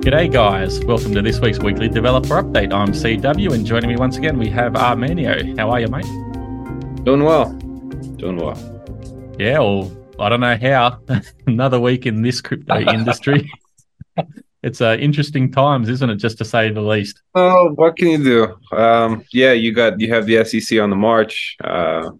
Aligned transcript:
G'day, 0.00 0.32
guys. 0.32 0.82
Welcome 0.86 1.12
to 1.12 1.20
this 1.20 1.38
week's 1.38 1.58
weekly 1.58 1.90
developer 1.90 2.42
update. 2.42 2.72
I'm 2.72 2.92
CW, 2.92 3.52
and 3.52 3.66
joining 3.66 3.90
me 3.90 3.96
once 3.96 4.16
again, 4.16 4.38
we 4.38 4.48
have 4.48 4.72
Armeanio. 4.72 5.58
How 5.58 5.68
are 5.68 5.80
you, 5.80 5.88
mate? 5.88 6.06
Doing 7.04 7.24
well. 7.24 7.52
Doing 8.16 8.38
well. 8.38 8.56
Yeah, 9.38 9.58
well, 9.58 9.94
I 10.18 10.30
don't 10.30 10.40
know 10.40 10.56
how. 10.56 10.98
Another 11.46 11.78
week 11.78 12.06
in 12.06 12.22
this 12.22 12.40
crypto 12.40 12.80
industry. 12.94 13.52
it's 14.62 14.80
uh, 14.80 14.96
interesting 14.98 15.52
times, 15.52 15.90
isn't 15.90 16.08
it? 16.08 16.16
Just 16.16 16.38
to 16.38 16.46
say 16.46 16.72
the 16.72 16.80
least. 16.80 17.20
Oh, 17.34 17.72
what 17.74 17.98
can 17.98 18.08
you 18.08 18.24
do? 18.24 18.56
Um, 18.74 19.26
yeah, 19.30 19.52
you 19.52 19.74
got 19.74 20.00
you 20.00 20.10
have 20.14 20.24
the 20.24 20.42
SEC 20.42 20.80
on 20.80 20.88
the 20.88 20.96
march. 20.96 21.54
Uh, 21.62 22.12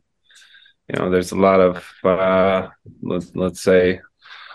you 0.88 0.98
know, 0.98 1.10
there's 1.10 1.32
a 1.32 1.36
lot 1.36 1.60
of 1.60 1.84
uh, 2.02 2.68
let, 3.02 3.36
let's 3.36 3.60
say 3.60 4.00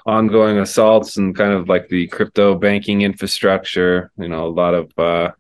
ongoing 0.06 0.58
assaults 0.58 1.18
and 1.18 1.36
kind 1.36 1.54
of 1.54 1.70
like 1.70 1.88
the 1.90 2.08
crypto 2.08 2.56
banking 2.56 3.02
infrastructure. 3.02 4.12
You 4.18 4.28
know, 4.28 4.48
a 4.48 4.50
lot 4.50 4.74
of 4.74 4.92
uh, 4.98 5.32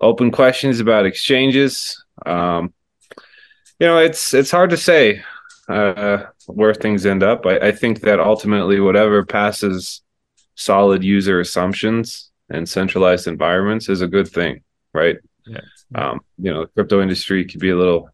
open 0.00 0.30
questions 0.30 0.80
about 0.80 1.06
exchanges. 1.06 2.02
Um, 2.26 2.72
you 3.78 3.86
know, 3.86 3.98
it's 3.98 4.34
it's 4.34 4.50
hard 4.50 4.70
to 4.70 4.76
say 4.76 5.22
uh, 5.68 6.24
where 6.46 6.74
things 6.74 7.06
end 7.06 7.22
up. 7.22 7.46
I, 7.46 7.58
I 7.58 7.72
think 7.72 8.00
that 8.00 8.20
ultimately, 8.20 8.80
whatever 8.80 9.24
passes 9.24 10.02
solid 10.56 11.02
user 11.02 11.40
assumptions 11.40 12.30
and 12.48 12.68
centralized 12.68 13.26
environments 13.26 13.88
is 13.88 14.00
a 14.00 14.08
good 14.08 14.28
thing, 14.28 14.62
right? 14.92 15.16
Yeah. 15.46 15.60
Um, 15.94 16.20
you 16.38 16.52
know, 16.52 16.62
the 16.62 16.68
crypto 16.68 17.02
industry 17.02 17.44
could 17.44 17.60
be 17.60 17.70
a 17.70 17.76
little 17.76 18.10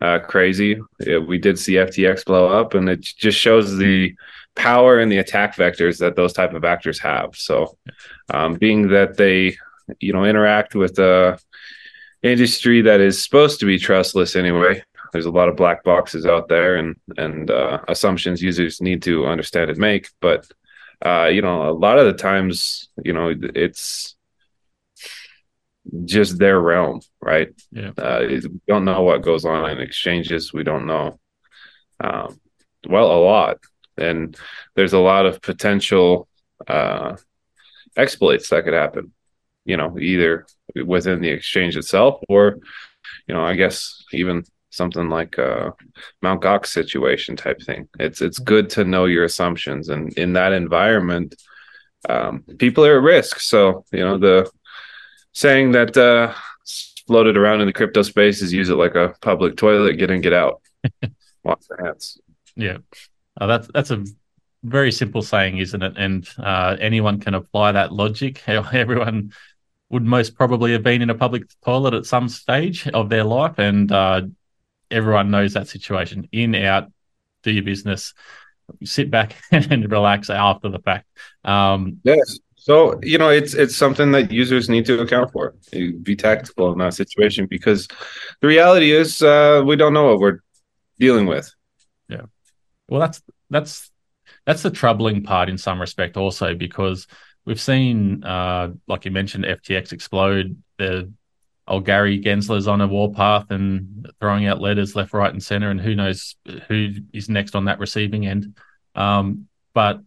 uh, 0.00 0.18
crazy. 0.20 0.80
Yeah, 1.00 1.18
we 1.18 1.38
did 1.38 1.58
see 1.58 1.74
FTX 1.74 2.24
blow 2.24 2.48
up, 2.48 2.74
and 2.74 2.88
it 2.88 3.00
just 3.00 3.38
shows 3.38 3.76
the 3.76 4.14
power 4.54 4.98
and 4.98 5.10
the 5.10 5.18
attack 5.18 5.56
vectors 5.56 5.98
that 5.98 6.16
those 6.16 6.32
type 6.32 6.54
of 6.54 6.64
actors 6.64 6.98
have. 6.98 7.36
So, 7.36 7.76
um, 8.32 8.54
being 8.54 8.88
that 8.88 9.16
they, 9.16 9.56
you 10.00 10.12
know, 10.12 10.24
interact 10.24 10.74
with 10.74 10.98
a 10.98 11.38
industry 12.22 12.82
that 12.82 13.00
is 13.00 13.22
supposed 13.22 13.60
to 13.60 13.66
be 13.66 13.78
trustless 13.78 14.36
anyway, 14.36 14.82
there's 15.12 15.26
a 15.26 15.30
lot 15.30 15.48
of 15.48 15.56
black 15.56 15.84
boxes 15.84 16.26
out 16.26 16.48
there 16.48 16.76
and 16.76 16.96
and 17.16 17.50
uh, 17.50 17.80
assumptions 17.88 18.42
users 18.42 18.80
need 18.80 19.02
to 19.02 19.26
understand 19.26 19.70
and 19.70 19.78
make. 19.78 20.10
But 20.20 20.46
uh, 21.04 21.26
you 21.26 21.42
know, 21.42 21.68
a 21.68 21.72
lot 21.72 21.98
of 21.98 22.06
the 22.06 22.12
times, 22.12 22.88
you 23.02 23.12
know, 23.12 23.34
it's 23.54 24.16
just 26.04 26.38
their 26.38 26.60
realm, 26.60 27.00
right? 27.20 27.48
Yeah. 27.70 27.90
Uh, 27.96 28.24
we 28.28 28.40
don't 28.66 28.84
know 28.84 29.02
what 29.02 29.22
goes 29.22 29.44
on 29.44 29.70
in 29.70 29.80
exchanges. 29.80 30.52
We 30.52 30.64
don't 30.64 30.86
know, 30.86 31.18
um, 32.00 32.40
well, 32.88 33.10
a 33.10 33.20
lot, 33.20 33.58
and 33.96 34.36
there's 34.74 34.92
a 34.92 34.98
lot 34.98 35.26
of 35.26 35.40
potential 35.40 36.28
uh, 36.66 37.16
exploits 37.96 38.48
that 38.50 38.64
could 38.64 38.74
happen. 38.74 39.12
You 39.64 39.76
know, 39.76 39.98
either 39.98 40.46
within 40.84 41.20
the 41.20 41.30
exchange 41.30 41.76
itself, 41.76 42.20
or 42.28 42.58
you 43.26 43.34
know, 43.34 43.44
I 43.44 43.56
guess 43.56 44.04
even 44.12 44.44
something 44.70 45.08
like 45.08 45.38
a 45.38 45.72
Mount 46.22 46.42
Gox 46.42 46.66
situation 46.66 47.34
type 47.34 47.60
thing. 47.62 47.88
It's 47.98 48.20
it's 48.20 48.38
good 48.38 48.70
to 48.70 48.84
know 48.84 49.06
your 49.06 49.24
assumptions, 49.24 49.88
and 49.88 50.12
in 50.16 50.34
that 50.34 50.52
environment, 50.52 51.34
um, 52.08 52.44
people 52.58 52.84
are 52.84 52.98
at 52.98 53.02
risk. 53.02 53.40
So 53.40 53.84
you 53.92 54.04
know 54.04 54.18
the 54.18 54.50
saying 55.36 55.72
that 55.72 55.94
uh, 55.98 56.32
floated 57.06 57.36
around 57.36 57.60
in 57.60 57.66
the 57.66 57.72
crypto 57.72 58.00
space 58.00 58.40
is 58.40 58.54
use 58.54 58.70
it 58.70 58.76
like 58.76 58.94
a 58.94 59.14
public 59.20 59.54
toilet, 59.58 59.98
get 59.98 60.10
in, 60.10 60.22
get 60.22 60.32
out. 60.32 60.62
Wash 61.44 61.60
your 61.68 61.84
hands. 61.84 62.18
Yeah, 62.56 62.78
uh, 63.38 63.46
that's 63.46 63.68
that's 63.68 63.90
a 63.90 64.02
very 64.62 64.90
simple 64.90 65.20
saying, 65.20 65.58
isn't 65.58 65.82
it? 65.82 65.92
And 65.98 66.26
uh, 66.38 66.78
anyone 66.80 67.20
can 67.20 67.34
apply 67.34 67.72
that 67.72 67.92
logic. 67.92 68.42
Everyone 68.48 69.32
would 69.90 70.04
most 70.04 70.36
probably 70.36 70.72
have 70.72 70.82
been 70.82 71.02
in 71.02 71.10
a 71.10 71.14
public 71.14 71.42
toilet 71.62 71.92
at 71.92 72.06
some 72.06 72.30
stage 72.30 72.88
of 72.88 73.10
their 73.10 73.22
life, 73.22 73.58
and 73.58 73.92
uh, 73.92 74.22
everyone 74.90 75.30
knows 75.30 75.52
that 75.52 75.68
situation. 75.68 76.28
In, 76.32 76.54
out, 76.54 76.90
do 77.42 77.52
your 77.52 77.62
business, 77.62 78.14
sit 78.84 79.10
back 79.10 79.36
and 79.52 79.92
relax 79.92 80.30
after 80.30 80.70
the 80.70 80.78
fact. 80.78 81.06
Um, 81.44 82.00
yes. 82.04 82.40
So 82.66 82.98
you 83.00 83.16
know, 83.16 83.28
it's 83.28 83.54
it's 83.54 83.76
something 83.76 84.10
that 84.10 84.32
users 84.32 84.68
need 84.68 84.86
to 84.86 85.00
account 85.00 85.30
for. 85.30 85.54
Be 85.70 86.16
tactical 86.16 86.72
in 86.72 86.78
that 86.78 86.94
situation 86.94 87.46
because 87.46 87.86
the 88.40 88.48
reality 88.48 88.90
is 88.90 89.22
uh, 89.22 89.62
we 89.64 89.76
don't 89.76 89.92
know 89.92 90.06
what 90.06 90.18
we're 90.18 90.40
dealing 90.98 91.26
with. 91.26 91.48
Yeah. 92.08 92.22
Well, 92.88 92.98
that's 92.98 93.22
that's 93.50 93.92
that's 94.46 94.62
the 94.62 94.72
troubling 94.72 95.22
part 95.22 95.48
in 95.48 95.58
some 95.58 95.80
respect, 95.80 96.16
also 96.16 96.56
because 96.56 97.06
we've 97.44 97.60
seen, 97.60 98.24
uh, 98.24 98.72
like 98.88 99.04
you 99.04 99.12
mentioned, 99.12 99.44
FTX 99.44 99.92
explode. 99.92 100.60
The 100.76 101.12
old 101.68 101.84
Gary 101.84 102.20
Gensler's 102.20 102.66
on 102.66 102.80
a 102.80 102.88
warpath 102.88 103.52
and 103.52 104.10
throwing 104.18 104.46
out 104.46 104.60
letters 104.60 104.96
left, 104.96 105.12
right, 105.12 105.32
and 105.32 105.40
center, 105.40 105.70
and 105.70 105.80
who 105.80 105.94
knows 105.94 106.34
who 106.66 106.94
is 107.12 107.28
next 107.28 107.54
on 107.54 107.66
that 107.66 107.78
receiving 107.78 108.26
end. 108.26 108.58
Um, 108.96 109.46
but 109.72 110.00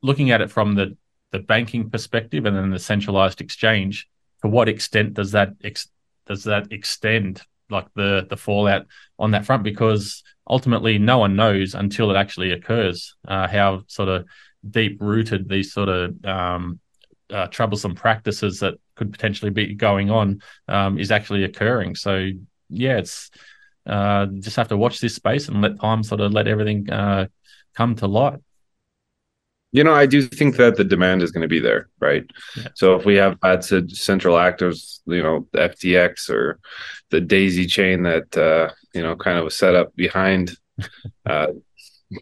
looking 0.00 0.30
at 0.30 0.40
it 0.40 0.50
from 0.50 0.76
the 0.76 0.96
the 1.32 1.38
banking 1.38 1.90
perspective 1.90 2.44
and 2.46 2.56
then 2.56 2.70
the 2.70 2.78
centralized 2.78 3.40
exchange, 3.40 4.08
to 4.42 4.48
what 4.48 4.68
extent 4.68 5.14
does 5.14 5.32
that 5.32 5.50
ex- 5.62 5.88
does 6.26 6.44
that 6.44 6.72
extend 6.72 7.42
like 7.70 7.86
the 7.94 8.26
the 8.28 8.36
fallout 8.36 8.86
on 9.18 9.30
that 9.32 9.44
front? 9.44 9.62
Because 9.62 10.22
ultimately, 10.48 10.98
no 10.98 11.18
one 11.18 11.36
knows 11.36 11.74
until 11.74 12.10
it 12.10 12.16
actually 12.16 12.52
occurs 12.52 13.14
uh, 13.28 13.46
how 13.46 13.82
sort 13.86 14.08
of 14.08 14.26
deep 14.68 15.00
rooted 15.00 15.48
these 15.48 15.72
sort 15.72 15.88
of 15.88 16.24
um, 16.24 16.80
uh, 17.32 17.46
troublesome 17.46 17.94
practices 17.94 18.60
that 18.60 18.74
could 18.96 19.12
potentially 19.12 19.50
be 19.50 19.74
going 19.74 20.10
on 20.10 20.42
um, 20.68 20.98
is 20.98 21.10
actually 21.10 21.44
occurring. 21.44 21.94
So 21.94 22.30
yeah, 22.68 22.98
it's 22.98 23.30
uh, 23.86 24.26
just 24.26 24.56
have 24.56 24.68
to 24.68 24.76
watch 24.76 25.00
this 25.00 25.14
space 25.14 25.48
and 25.48 25.62
let 25.62 25.80
time 25.80 26.02
sort 26.02 26.20
of 26.20 26.32
let 26.32 26.46
everything 26.46 26.90
uh, 26.90 27.26
come 27.74 27.94
to 27.96 28.06
light. 28.06 28.40
You 29.72 29.84
know, 29.84 29.94
I 29.94 30.06
do 30.06 30.22
think 30.22 30.56
that 30.56 30.76
the 30.76 30.84
demand 30.84 31.22
is 31.22 31.30
going 31.30 31.42
to 31.42 31.48
be 31.48 31.60
there, 31.60 31.88
right? 32.00 32.28
Yeah. 32.56 32.68
So 32.74 32.96
if 32.96 33.04
we 33.04 33.14
have 33.16 33.38
had 33.42 33.64
central 33.64 34.36
actors, 34.36 35.00
you 35.06 35.22
know, 35.22 35.46
FTX 35.54 36.28
or 36.28 36.58
the 37.10 37.20
Daisy 37.20 37.66
chain 37.66 38.02
that 38.02 38.36
uh, 38.36 38.72
you 38.94 39.02
know 39.02 39.14
kind 39.16 39.38
of 39.38 39.44
was 39.44 39.56
set 39.56 39.74
up 39.74 39.94
behind 39.94 40.56
uh, 41.26 41.48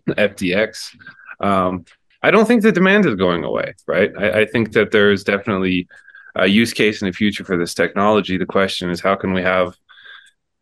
FTX, 0.09 0.95
um, 1.41 1.85
I 2.23 2.31
don't 2.31 2.47
think 2.47 2.63
the 2.63 2.73
demand 2.73 3.07
is 3.07 3.15
going 3.15 3.45
away, 3.45 3.75
right? 3.87 4.11
I, 4.19 4.41
I 4.41 4.47
think 4.47 4.73
that 4.73 4.91
there 4.91 5.11
is 5.11 5.25
definitely 5.25 5.89
a 6.35 6.47
use 6.47 6.73
case 6.73 7.01
in 7.01 7.07
the 7.07 7.13
future 7.13 7.45
for 7.45 7.57
this 7.57 7.75
technology. 7.75 8.37
The 8.37 8.47
question 8.47 8.91
is, 8.91 9.01
how 9.01 9.15
can 9.15 9.33
we 9.33 9.43
have 9.43 9.75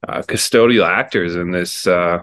uh, 0.06 0.22
custodial 0.22 0.86
actors 0.86 1.34
in 1.34 1.50
this 1.50 1.86
uh, 1.86 2.20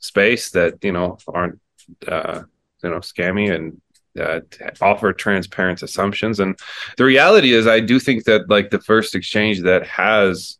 space 0.00 0.50
that 0.50 0.82
you 0.82 0.92
know 0.92 1.18
aren't 1.26 1.60
uh, 2.06 2.42
you 2.82 2.90
know 2.90 2.98
scammy 2.98 3.54
and 3.54 3.80
uh, 4.18 4.40
offer 4.80 5.12
transparent 5.12 5.82
assumptions. 5.82 6.40
And 6.40 6.58
the 6.96 7.04
reality 7.04 7.52
is, 7.52 7.66
I 7.66 7.80
do 7.80 7.98
think 7.98 8.24
that 8.24 8.48
like 8.48 8.70
the 8.70 8.80
first 8.80 9.14
exchange 9.14 9.62
that 9.62 9.86
has, 9.86 10.58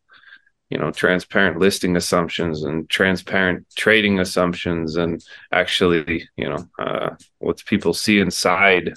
you 0.71 0.79
know, 0.79 0.91
transparent 0.91 1.59
listing 1.59 1.97
assumptions 1.97 2.63
and 2.63 2.89
transparent 2.89 3.67
trading 3.77 4.21
assumptions, 4.21 4.97
and 4.97 5.25
actually, 5.53 6.29
you 6.37 6.49
know, 6.49 6.69
uh, 6.79 7.11
what 7.39 7.65
people 7.67 7.95
see 7.95 8.21
inside 8.21 8.93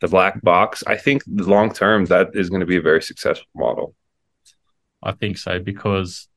the 0.00 0.08
black 0.08 0.42
box, 0.42 0.82
I 0.86 0.96
think 0.96 1.22
long 1.28 1.72
term 1.72 2.06
that 2.06 2.30
is 2.34 2.50
going 2.50 2.60
to 2.60 2.66
be 2.66 2.76
a 2.76 2.82
very 2.82 3.02
successful 3.02 3.46
model. 3.54 3.94
I 5.02 5.12
think 5.12 5.38
so 5.38 5.58
because 5.58 6.28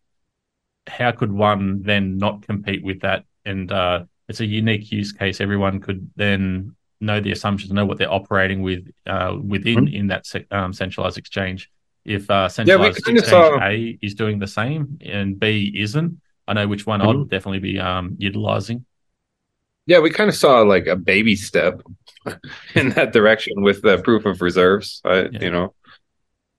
how 0.87 1.11
could 1.11 1.31
one 1.31 1.81
then 1.81 2.17
not 2.17 2.45
compete 2.47 2.83
with 2.83 3.01
that? 3.01 3.25
And 3.43 3.71
uh, 3.71 4.05
it's 4.27 4.39
a 4.39 4.45
unique 4.45 4.91
use 4.91 5.11
case. 5.11 5.41
Everyone 5.41 5.79
could 5.79 6.09
then 6.15 6.75
know 7.01 7.19
the 7.19 7.31
assumptions, 7.31 7.71
know 7.71 7.85
what 7.85 7.97
they're 7.97 8.11
operating 8.11 8.61
with 8.61 8.87
uh, 9.05 9.35
within 9.41 9.85
mm-hmm. 9.85 9.95
in 9.95 10.07
that 10.07 10.25
um, 10.51 10.73
centralized 10.73 11.17
exchange. 11.17 11.69
If 12.03 12.29
uh, 12.29 12.49
centralized 12.49 12.81
yeah, 13.07 13.13
exchange 13.13 13.23
saw... 13.23 13.59
A 13.61 13.97
is 14.01 14.13
doing 14.13 14.39
the 14.39 14.47
same 14.47 14.99
and 15.01 15.39
B 15.39 15.73
isn't, 15.75 16.21
I 16.47 16.53
know 16.53 16.67
which 16.67 16.85
one 16.85 16.99
mm-hmm. 16.99 17.21
I'd 17.21 17.29
definitely 17.29 17.59
be 17.59 17.79
um, 17.79 18.15
utilizing. 18.19 18.85
Yeah, 19.87 19.99
we 19.99 20.09
kind 20.09 20.29
of 20.29 20.35
saw 20.35 20.61
like 20.61 20.87
a 20.87 20.95
baby 20.95 21.35
step 21.35 21.81
in 22.75 22.89
that 22.91 23.13
direction 23.13 23.61
with 23.61 23.81
the 23.81 23.99
proof 23.99 24.25
of 24.25 24.41
reserves. 24.41 25.01
yeah. 25.05 25.27
You 25.31 25.51
know, 25.51 25.73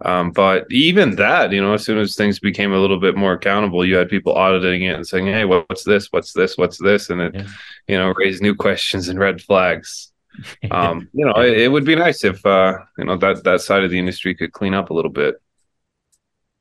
um, 0.05 0.31
but 0.31 0.67
even 0.71 1.17
that, 1.17 1.53
you 1.53 1.61
know, 1.61 1.73
as 1.73 1.85
soon 1.85 1.99
as 1.99 2.15
things 2.15 2.39
became 2.39 2.73
a 2.73 2.79
little 2.79 3.01
bit 3.01 3.17
more 3.17 3.33
accountable, 3.33 3.85
you 3.85 3.97
had 3.97 4.11
people 4.11 4.35
auditing 4.35 4.83
it 4.83 4.95
and 4.95 5.07
saying, 5.07 5.27
"Hey, 5.27 5.45
what's 5.45 5.85
this? 5.85 6.13
What's 6.13 6.33
this? 6.33 6.59
What's 6.59 6.79
this?" 6.79 7.09
And 7.09 7.21
it, 7.21 7.35
yeah. 7.35 7.47
you 7.89 7.97
know, 7.97 8.13
raised 8.15 8.43
new 8.43 8.55
questions 8.55 9.09
and 9.09 9.19
red 9.19 9.41
flags. 9.41 10.13
um, 10.71 11.09
you 11.13 11.25
know, 11.25 11.41
it, 11.41 11.59
it, 11.59 11.69
would 11.69 11.85
be 11.85 11.97
nice 11.97 12.25
if 12.25 12.45
uh, 12.45 12.79
you 12.99 13.05
know 13.05 13.17
that 13.17 13.45
that 13.45 13.61
side 13.61 13.85
of 13.85 13.91
the 13.91 13.99
industry 13.99 14.35
could 14.35 14.53
clean 14.53 14.75
up 14.75 14.91
a 14.91 14.95
little 14.95 15.11
bit. 15.11 15.37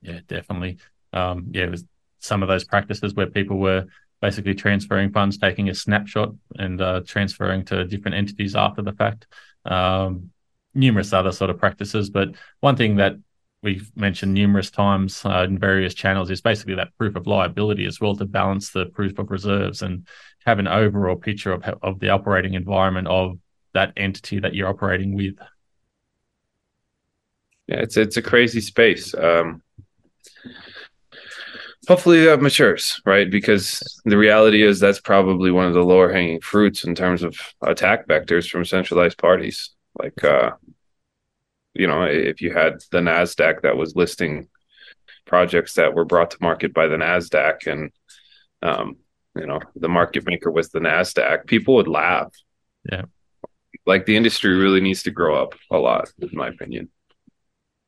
Yeah, 0.02 0.20
definitely. 0.28 0.78
Um, 1.14 1.48
yeah, 1.52 1.64
it 1.64 1.72
was 1.72 1.86
some 2.20 2.44
of 2.44 2.50
those 2.50 2.64
practices 2.64 3.14
where 3.14 3.28
people 3.28 3.58
were 3.58 3.86
basically 4.22 4.56
transferring 4.56 5.12
funds, 5.12 5.38
taking 5.38 5.70
a 5.70 5.76
snapshot, 5.76 6.34
and 6.56 6.82
uh, 6.82 7.02
transferring 7.06 7.66
to 7.66 7.86
different 7.86 8.16
entities 8.16 8.56
after 8.56 8.82
the 8.82 8.94
fact. 8.94 9.28
Um, 9.66 10.32
numerous 10.74 11.14
other 11.14 11.32
sort 11.32 11.50
of 11.50 11.58
practices, 11.58 12.10
but 12.10 12.30
one 12.60 12.76
thing 12.76 12.98
that 12.98 13.16
we've 13.64 13.92
mentioned 13.96 14.34
numerous 14.34 14.70
times 14.70 15.26
uh, 15.26 15.44
in 15.48 15.58
various 15.58 15.94
channels 15.94 16.30
is 16.30 16.42
basically 16.42 16.76
that 16.76 16.96
proof 16.98 17.16
of 17.16 17.26
liability 17.26 17.86
as 17.86 18.00
well 18.00 18.16
to 18.16 18.26
balance 18.26 18.72
the 18.72 18.86
proof 18.86 19.18
of 19.18 19.32
reserves 19.32 19.82
and 19.82 20.08
have 20.46 20.60
an 20.60 20.68
overall 20.68 21.16
picture 21.16 21.52
of 21.52 21.64
of 21.82 22.00
the 22.00 22.10
operating 22.10 22.54
environment 22.54 23.08
of 23.08 23.40
that 23.76 23.94
entity 23.96 24.40
that 24.40 24.56
you're 24.56 24.68
operating 24.68 25.16
with. 25.16 25.36
Yeah, 27.68 27.80
it's 27.80 27.98
it's 27.98 28.18
a 28.18 28.22
crazy 28.22 28.62
space. 28.62 29.14
Um, 29.14 29.62
hopefully 31.88 32.26
that 32.26 32.42
matures, 32.42 33.02
right? 33.06 33.30
Because 33.30 34.02
the 34.06 34.18
reality 34.18 34.64
is 34.64 34.80
that's 34.80 35.00
probably 35.00 35.52
one 35.52 35.66
of 35.66 35.74
the 35.74 35.84
lower 35.84 36.12
hanging 36.12 36.42
fruits 36.42 36.84
in 36.84 36.96
terms 36.96 37.24
of 37.24 37.38
attack 37.62 38.08
vectors 38.08 38.50
from 38.50 38.66
centralized 38.66 39.18
parties. 39.18 39.72
Like, 40.00 40.24
uh, 40.24 40.52
you 41.74 41.88
know, 41.88 42.04
if 42.04 42.42
you 42.42 42.54
had 42.54 42.82
the 42.92 43.00
Nasdaq 43.00 43.62
that 43.62 43.78
was 43.78 43.96
listing 43.96 44.48
projects 45.26 45.74
that 45.76 45.94
were 45.94 46.06
brought 46.06 46.32
to 46.32 46.38
market 46.42 46.74
by 46.74 46.88
the 46.88 46.98
Nasdaq, 46.98 47.68
and 47.72 47.92
um, 48.62 48.98
you 49.36 49.46
know, 49.46 49.60
the 49.76 49.90
market 49.90 50.26
maker 50.26 50.52
was 50.52 50.70
the 50.70 50.80
Nasdaq, 50.80 51.48
people 51.48 51.76
would 51.76 51.88
laugh. 51.88 52.32
Yeah, 52.90 53.06
like 53.86 54.06
the 54.06 54.16
industry 54.16 54.56
really 54.56 54.82
needs 54.82 55.04
to 55.04 55.12
grow 55.12 55.42
up 55.42 55.56
a 55.72 55.78
lot, 55.78 56.12
in 56.20 56.30
my 56.34 56.48
opinion. 56.48 56.90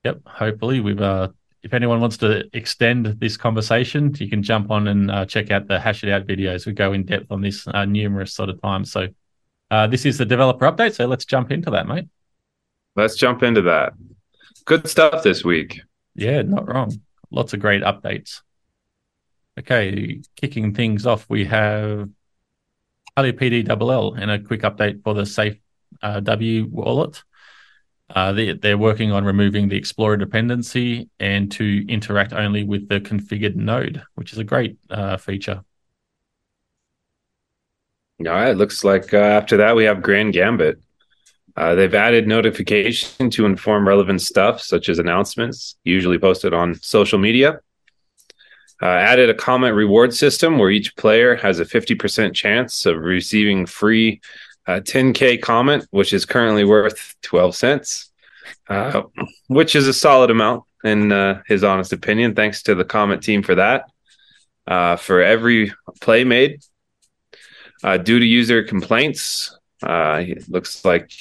Yep. 0.03 0.21
Hopefully, 0.25 0.79
we've 0.79 1.01
uh, 1.01 1.29
if 1.63 1.73
anyone 1.73 1.99
wants 1.99 2.17
to 2.17 2.47
extend 2.53 3.05
this 3.19 3.35
conversation, 3.35 4.13
you 4.17 4.29
can 4.29 4.43
jump 4.43 4.71
on 4.71 4.87
and 4.87 5.11
uh, 5.11 5.25
check 5.25 5.51
out 5.51 5.67
the 5.67 5.79
hash 5.79 6.03
it 6.03 6.09
out 6.09 6.25
videos. 6.27 6.65
We 6.65 6.73
go 6.73 6.93
in 6.93 7.03
depth 7.03 7.31
on 7.31 7.41
this 7.41 7.67
uh, 7.67 7.85
numerous 7.85 8.33
sort 8.33 8.49
of 8.49 8.61
times. 8.61 8.91
So 8.91 9.07
uh, 9.71 9.87
this 9.87 10.05
is 10.05 10.17
the 10.17 10.25
developer 10.25 10.69
update. 10.71 10.93
So 10.93 11.07
let's 11.07 11.25
jump 11.25 11.51
into 11.51 11.71
that, 11.71 11.87
mate. 11.87 12.07
Let's 12.95 13.15
jump 13.15 13.43
into 13.43 13.63
that. 13.63 13.93
Good 14.65 14.87
stuff 14.87 15.23
this 15.23 15.43
week. 15.43 15.81
Yeah, 16.15 16.41
not 16.41 16.67
wrong. 16.67 16.91
Lots 17.31 17.53
of 17.53 17.59
great 17.59 17.83
updates. 17.83 18.41
Okay, 19.59 20.21
kicking 20.35 20.73
things 20.73 21.05
off, 21.05 21.25
we 21.27 21.45
have 21.45 22.09
LUPDLL 23.17 24.17
and 24.21 24.29
a 24.29 24.39
quick 24.39 24.61
update 24.61 25.03
for 25.03 25.15
the 25.15 25.25
Safe 25.25 25.57
uh, 26.01 26.19
W 26.19 26.67
wallet. 26.71 27.23
Uh, 28.09 28.31
they, 28.31 28.53
they're 28.53 28.77
working 28.77 29.11
on 29.11 29.25
removing 29.25 29.67
the 29.67 29.75
Explorer 29.75 30.17
dependency 30.17 31.09
and 31.19 31.51
to 31.51 31.85
interact 31.89 32.31
only 32.33 32.63
with 32.63 32.87
the 32.87 33.01
configured 33.01 33.55
node, 33.55 34.01
which 34.15 34.31
is 34.31 34.39
a 34.39 34.43
great 34.43 34.77
uh, 34.89 35.17
feature. 35.17 35.63
All 38.19 38.25
right. 38.33 38.55
Looks 38.55 38.83
like 38.83 39.13
uh, 39.13 39.17
after 39.17 39.57
that, 39.57 39.75
we 39.75 39.83
have 39.83 40.01
Grand 40.01 40.33
Gambit. 40.33 40.81
Uh, 41.55 41.75
they've 41.75 41.93
added 41.93 42.27
notification 42.27 43.29
to 43.31 43.45
inform 43.45 43.87
relevant 43.87 44.21
stuff, 44.21 44.61
such 44.61 44.89
as 44.89 44.99
announcements, 44.99 45.75
usually 45.83 46.17
posted 46.17 46.53
on 46.53 46.75
social 46.75 47.19
media. 47.19 47.59
Uh, 48.81 48.85
added 48.85 49.29
a 49.29 49.33
Comet 49.33 49.73
reward 49.73 50.13
system 50.13 50.59
where 50.59 50.69
each 50.69 50.95
player 50.95 51.35
has 51.35 51.59
a 51.59 51.65
50% 51.65 52.33
chance 52.35 52.85
of 52.85 52.97
receiving 52.97 53.65
free 53.65 54.21
uh, 54.67 54.81
10K 54.81 55.41
Comet, 55.41 55.87
which 55.91 56.13
is 56.13 56.25
currently 56.25 56.65
worth 56.65 57.15
12 57.21 57.55
cents, 57.55 58.11
uh, 58.69 59.03
which 59.47 59.75
is 59.75 59.87
a 59.87 59.93
solid 59.93 60.29
amount 60.29 60.63
in 60.83 61.11
uh, 61.11 61.41
his 61.47 61.63
honest 61.63 61.93
opinion. 61.93 62.35
Thanks 62.35 62.63
to 62.63 62.75
the 62.75 62.85
Comet 62.85 63.21
team 63.21 63.43
for 63.43 63.55
that. 63.55 63.85
Uh, 64.67 64.97
for 64.97 65.21
every 65.21 65.73
play 66.01 66.25
made, 66.25 66.61
uh, 67.83 67.97
due 67.97 68.19
to 68.19 68.25
user 68.25 68.63
complaints, 68.63 69.57
it 69.81 70.49
looks 70.49 70.83
like 70.83 71.11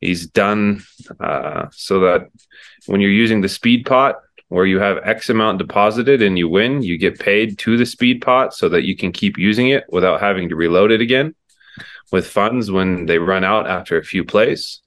he's 0.00 0.26
done 0.26 0.82
so 1.70 2.00
that 2.00 2.28
when 2.86 3.00
you're 3.00 3.10
using 3.10 3.40
the 3.40 3.48
speed 3.48 3.86
pot, 3.86 4.16
where 4.48 4.66
you 4.66 4.80
have 4.80 4.98
X 5.04 5.30
amount 5.30 5.58
deposited 5.58 6.20
and 6.20 6.36
you 6.36 6.48
win, 6.48 6.82
you 6.82 6.98
get 6.98 7.18
paid 7.18 7.56
to 7.58 7.76
the 7.76 7.86
speed 7.86 8.20
pot 8.20 8.52
so 8.52 8.68
that 8.68 8.82
you 8.82 8.96
can 8.96 9.12
keep 9.12 9.38
using 9.38 9.68
it 9.68 9.84
without 9.88 10.20
having 10.20 10.48
to 10.48 10.56
reload 10.56 10.90
it 10.90 11.00
again 11.00 11.34
with 12.12 12.28
funds 12.28 12.70
when 12.70 13.06
they 13.06 13.18
run 13.18 13.42
out 13.42 13.66
after 13.66 13.98
a 13.98 14.04
few 14.04 14.22
plays. 14.22 14.80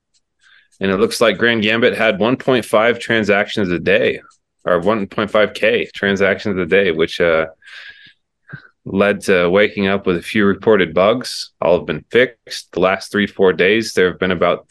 And 0.80 0.92
it 0.92 0.98
looks 0.98 1.19
like 1.19 1.38
Grand 1.38 1.63
Gambit 1.63 1.98
had 1.98 2.19
1.5 2.19 3.00
transactions 3.00 3.69
a 3.69 3.80
day 3.80 4.22
or 4.66 4.80
1.5K 4.80 5.92
transactions 5.92 6.57
a 6.57 6.66
day, 6.66 6.92
which 6.92 7.19
uh, 7.19 7.48
led 8.86 9.22
to 9.22 9.50
waking 9.50 9.88
up 9.88 10.06
with 10.06 10.18
a 10.18 10.22
few 10.22 10.45
reported 10.45 10.94
bugs. 10.94 11.51
All 11.62 11.77
have 11.77 11.88
been 11.88 12.06
fixed. 12.12 12.72
The 12.72 12.80
last 12.80 13.12
three, 13.12 13.27
four 13.27 13.54
days, 13.54 13.94
there 13.94 14.10
have 14.10 14.19
been 14.19 14.31
about 14.31 14.69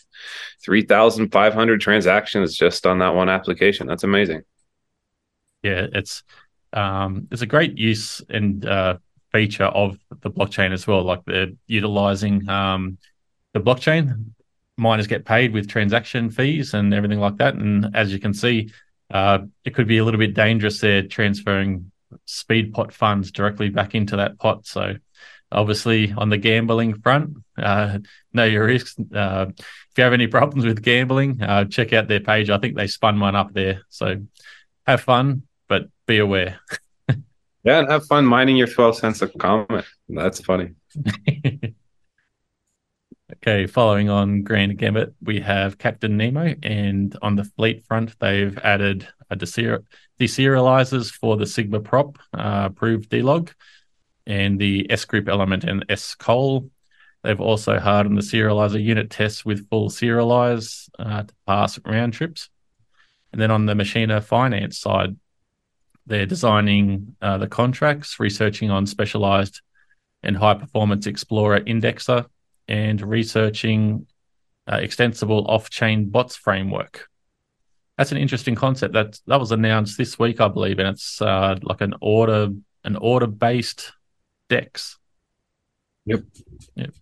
3,500 0.65 1.81
transactions 1.81 2.57
just 2.57 2.87
on 2.87 2.99
that 2.99 3.15
one 3.15 3.29
application. 3.29 3.87
That's 3.87 4.05
amazing. 4.05 4.43
Yeah, 5.63 5.87
it's 5.93 6.23
um, 6.73 7.29
it's 7.31 7.43
a 7.43 7.47
great 7.47 7.79
use 7.79 8.21
and 8.29 8.67
uh, 8.67 8.99
feature 9.35 9.65
of 9.65 9.99
the 10.21 10.31
blockchain 10.31 10.73
as 10.73 10.87
well. 10.87 11.03
Like 11.03 11.25
they're 11.27 11.49
utilizing 11.67 12.49
um, 12.49 12.99
the 13.53 13.61
blockchain. 13.61 14.27
Miners 14.77 15.09
get 15.09 15.25
paid 15.25 15.53
with 15.53 15.69
transaction 15.69 16.31
fees 16.31 16.73
and 16.73 16.95
everything 16.95 17.19
like 17.19 17.39
that. 17.39 17.55
And 17.55 17.97
as 17.97 18.13
you 18.13 18.21
can 18.21 18.33
see, 18.33 18.71
uh, 19.13 19.41
it 19.65 19.75
could 19.75 19.89
be 19.89 19.99
a 19.99 20.05
little 20.05 20.21
bit 20.21 20.35
dangerous 20.35 20.81
there 20.81 21.03
transferring 21.03 21.91
speed 22.27 22.73
pot 22.73 22.93
funds 22.93 23.33
directly 23.33 23.71
back 23.71 23.97
into 23.97 24.17
that 24.17 24.39
pot. 24.39 24.67
So 24.67 24.95
obviously 25.51 26.13
on 26.17 26.29
the 26.29 26.39
gambling 26.39 27.01
front, 27.01 27.39
uh, 27.59 27.99
know 28.33 28.45
your 28.45 28.67
risks. 28.67 28.95
Uh, 29.13 29.47
if 29.57 29.99
you 29.99 30.05
have 30.05 30.13
any 30.13 30.29
problems 30.29 30.65
with 30.65 30.81
gambling, 30.81 31.43
uh, 31.43 31.65
check 31.65 31.93
out 31.93 32.07
their 32.07 32.21
page. 32.21 32.51
I 32.51 32.59
think 32.59 32.77
they 32.77 32.87
spun 32.87 33.19
one 33.19 33.35
up 33.35 33.53
there. 33.53 33.83
So 33.89 34.23
have 34.87 35.01
fun, 35.01 35.43
but 35.69 35.89
be 36.07 36.19
aware. 36.19 36.61
Yeah, 37.65 37.79
and 37.79 37.91
have 37.91 38.07
fun 38.07 38.27
mining 38.27 38.57
your 38.57 38.67
12 38.67 38.97
cents 38.99 39.23
a 39.23 39.29
Comet. 39.29 39.87
That's 40.09 40.41
funny. 40.41 40.73
okay, 43.33 43.67
following 43.67 44.11
on 44.11 44.43
Grand 44.43 44.77
Gambit, 44.77 45.15
we 45.23 45.41
have 45.41 45.79
Captain 45.79 46.19
Nemo, 46.19 46.55
and 46.63 47.17
on 47.23 47.37
the 47.37 47.45
fleet 47.45 47.87
front, 47.87 48.19
they've 48.21 48.57
added 48.59 49.09
a 49.31 49.37
deserializers 49.37 51.11
for 51.11 51.39
the 51.39 51.47
Sigma 51.47 51.81
prop 51.81 52.19
uh, 52.35 52.69
approved 52.71 53.09
DLog 53.11 53.51
and 54.27 54.59
the 54.59 54.87
S 54.91 55.07
group 55.07 55.29
element 55.29 55.65
and 55.65 55.87
S 55.89 56.15
col. 56.15 56.69
They've 57.23 57.41
also 57.41 57.79
hardened 57.79 58.19
the 58.19 58.23
serializer 58.23 58.83
unit 58.83 59.11
tests 59.11 59.45
with 59.45 59.69
full 59.71 59.89
serialize 59.89 60.91
uh, 60.99 61.23
to 61.23 61.35
pass 61.47 61.79
round 61.87 62.13
trips. 62.13 62.51
And 63.33 63.41
then 63.41 63.51
on 63.51 63.65
the 63.65 63.75
Machina 63.75 64.21
finance 64.21 64.79
side, 64.79 65.17
they're 66.07 66.27
designing 66.27 67.17
uh, 67.23 67.39
the 67.39 67.47
contracts, 67.47 68.21
researching 68.21 68.71
on 68.71 68.87
specialized 68.87 69.61
and 70.23 70.37
high 70.37 70.55
performance 70.55 71.07
Explorer 71.07 71.61
indexer, 71.61 72.27
and 72.69 73.01
researching 73.01 74.07
uh, 74.71 74.77
extensible 74.77 75.47
off 75.49 75.71
chain 75.71 76.09
bots 76.09 76.37
framework. 76.37 77.09
That's 77.99 78.13
an 78.13 78.19
interesting 78.19 78.55
concept. 78.55 78.95
That 78.95 79.19
that 79.27 79.39
was 79.39 79.53
announced 79.53 79.97
this 79.97 80.19
week, 80.19 80.41
I 80.41 80.49
believe, 80.49 80.79
and 80.79 80.89
it's 80.89 81.23
uh, 81.23 81.57
like 81.63 81.81
an 81.81 81.95
order 82.01 82.49
an 82.85 82.97
order 82.97 83.27
based 83.27 83.93
DEX. 84.49 84.99
Yep. 86.07 86.21
Yep. 86.75 86.95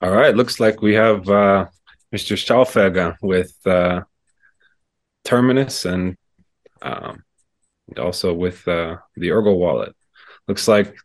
All 0.00 0.10
right. 0.10 0.34
Looks 0.34 0.60
like 0.60 0.82
we 0.82 0.94
have 0.94 1.28
uh, 1.28 1.66
Mr. 2.14 2.36
Stahlfelge 2.36 3.16
with 3.22 3.54
uh, 3.66 4.02
Terminus 5.24 5.84
and 5.84 6.16
um, 6.82 7.24
also 7.96 8.34
with 8.34 8.66
uh, 8.68 8.96
the 9.16 9.30
Ergo 9.30 9.52
wallet. 9.52 9.94
Looks 10.46 10.68
like 10.68 10.96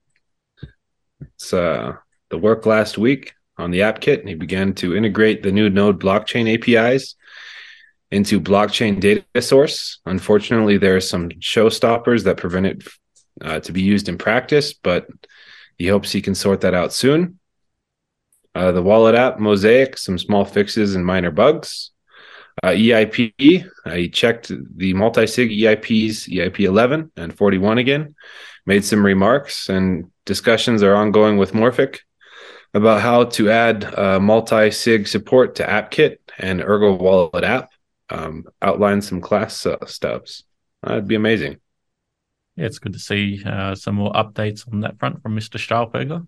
it's 1.21 1.53
uh, 1.53 1.93
the 2.29 2.37
work 2.37 2.65
last 2.65 2.97
week 2.97 3.33
on 3.57 3.71
the 3.71 3.83
app 3.83 4.01
kit. 4.01 4.19
And 4.19 4.29
he 4.29 4.35
began 4.35 4.73
to 4.75 4.95
integrate 4.95 5.43
the 5.43 5.51
new 5.51 5.69
Node 5.69 5.99
blockchain 5.99 6.51
APIs 6.53 7.15
into 8.11 8.39
blockchain 8.39 8.99
data 8.99 9.41
source. 9.41 9.99
Unfortunately, 10.05 10.77
there 10.77 10.95
are 10.95 11.01
some 11.01 11.29
showstoppers 11.29 12.23
that 12.23 12.37
prevent 12.37 12.65
it 12.65 12.87
uh, 13.41 13.59
to 13.61 13.71
be 13.71 13.81
used 13.81 14.07
in 14.07 14.17
practice, 14.17 14.73
but 14.73 15.07
he 15.77 15.87
hopes 15.87 16.11
he 16.11 16.21
can 16.21 16.35
sort 16.35 16.61
that 16.61 16.73
out 16.73 16.93
soon. 16.93 17.39
Uh, 18.55 18.71
the 18.71 18.83
wallet 18.83 19.15
app, 19.15 19.39
Mosaik, 19.39 19.97
some 19.97 20.19
small 20.19 20.45
fixes 20.45 20.95
and 20.95 21.05
minor 21.05 21.31
bugs. 21.31 21.91
Uh, 22.63 22.69
EIP, 22.69 23.69
I 23.83 24.07
checked 24.07 24.49
the 24.77 24.93
multi-sig 24.93 25.49
EIPs, 25.49 26.29
EIP 26.29 26.61
11 26.61 27.11
and 27.17 27.37
41 27.37 27.77
again, 27.77 28.15
made 28.65 28.85
some 28.85 29.05
remarks, 29.05 29.67
and 29.67 30.09
discussions 30.23 30.81
are 30.81 30.95
ongoing 30.95 31.35
with 31.35 31.51
Morphic 31.51 31.99
about 32.73 33.01
how 33.01 33.25
to 33.25 33.51
add 33.51 33.83
uh, 33.99 34.17
multi-sig 34.17 35.09
support 35.09 35.55
to 35.55 35.65
AppKit 35.65 36.19
and 36.37 36.61
Ergo 36.61 36.93
Wallet 36.93 37.43
app. 37.43 37.71
Um, 38.09 38.45
outline 38.61 39.01
some 39.01 39.21
class 39.21 39.65
uh, 39.65 39.85
stubs. 39.85 40.43
That'd 40.83 41.07
be 41.07 41.15
amazing. 41.15 41.57
yeah, 42.55 42.65
it's 42.65 42.79
good 42.79 42.93
to 42.93 42.99
see 42.99 43.43
uh, 43.45 43.75
some 43.75 43.95
more 43.95 44.11
updates 44.13 44.71
on 44.71 44.81
that 44.81 44.99
front 44.99 45.21
from 45.21 45.35
Mr. 45.35 45.57
Stahlfelge. 45.57 46.27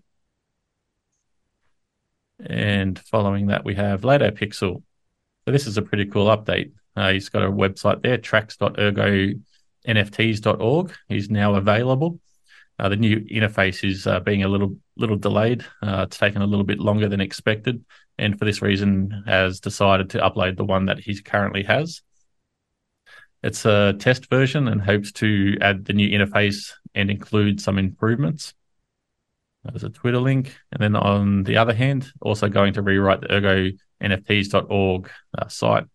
And 2.44 2.98
following 2.98 3.46
that, 3.46 3.64
we 3.64 3.74
have 3.76 4.04
Lado 4.04 4.30
Pixel. 4.30 4.82
So 5.46 5.52
this 5.52 5.68
is 5.68 5.78
a 5.78 5.82
pretty 5.82 6.06
cool 6.06 6.26
update. 6.26 6.72
Uh, 6.96 7.12
he's 7.12 7.28
got 7.28 7.44
a 7.44 7.50
website 7.50 8.02
there, 8.02 8.18
tracks.ergonfts.org. 8.18 10.92
He's 11.08 11.30
now 11.30 11.54
available. 11.54 12.18
Uh, 12.78 12.88
the 12.88 12.96
new 12.96 13.20
interface 13.20 13.88
is 13.88 14.08
uh, 14.08 14.20
being 14.20 14.42
a 14.42 14.48
little 14.48 14.76
little 14.96 15.16
delayed. 15.16 15.64
Uh, 15.82 16.06
it's 16.08 16.18
taken 16.18 16.42
a 16.42 16.46
little 16.46 16.64
bit 16.64 16.80
longer 16.80 17.08
than 17.08 17.20
expected, 17.20 17.84
and 18.18 18.36
for 18.38 18.44
this 18.44 18.60
reason, 18.60 19.22
has 19.26 19.60
decided 19.60 20.10
to 20.10 20.18
upload 20.18 20.56
the 20.56 20.64
one 20.64 20.86
that 20.86 20.98
he 20.98 21.22
currently 21.22 21.62
has. 21.62 22.02
It's 23.42 23.64
a 23.64 23.94
test 23.98 24.28
version 24.28 24.66
and 24.66 24.82
hopes 24.82 25.12
to 25.12 25.56
add 25.60 25.84
the 25.84 25.92
new 25.92 26.08
interface 26.08 26.72
and 26.94 27.08
include 27.08 27.60
some 27.60 27.78
improvements. 27.78 28.52
There's 29.62 29.84
a 29.84 29.90
Twitter 29.90 30.18
link. 30.18 30.56
And 30.72 30.82
then 30.82 30.96
on 30.96 31.44
the 31.44 31.56
other 31.56 31.74
hand, 31.74 32.10
also 32.20 32.48
going 32.48 32.72
to 32.74 32.82
rewrite 32.82 33.20
the 33.20 33.32
ergonfts.org 34.02 35.10
uh, 35.38 35.48
site 35.48 35.86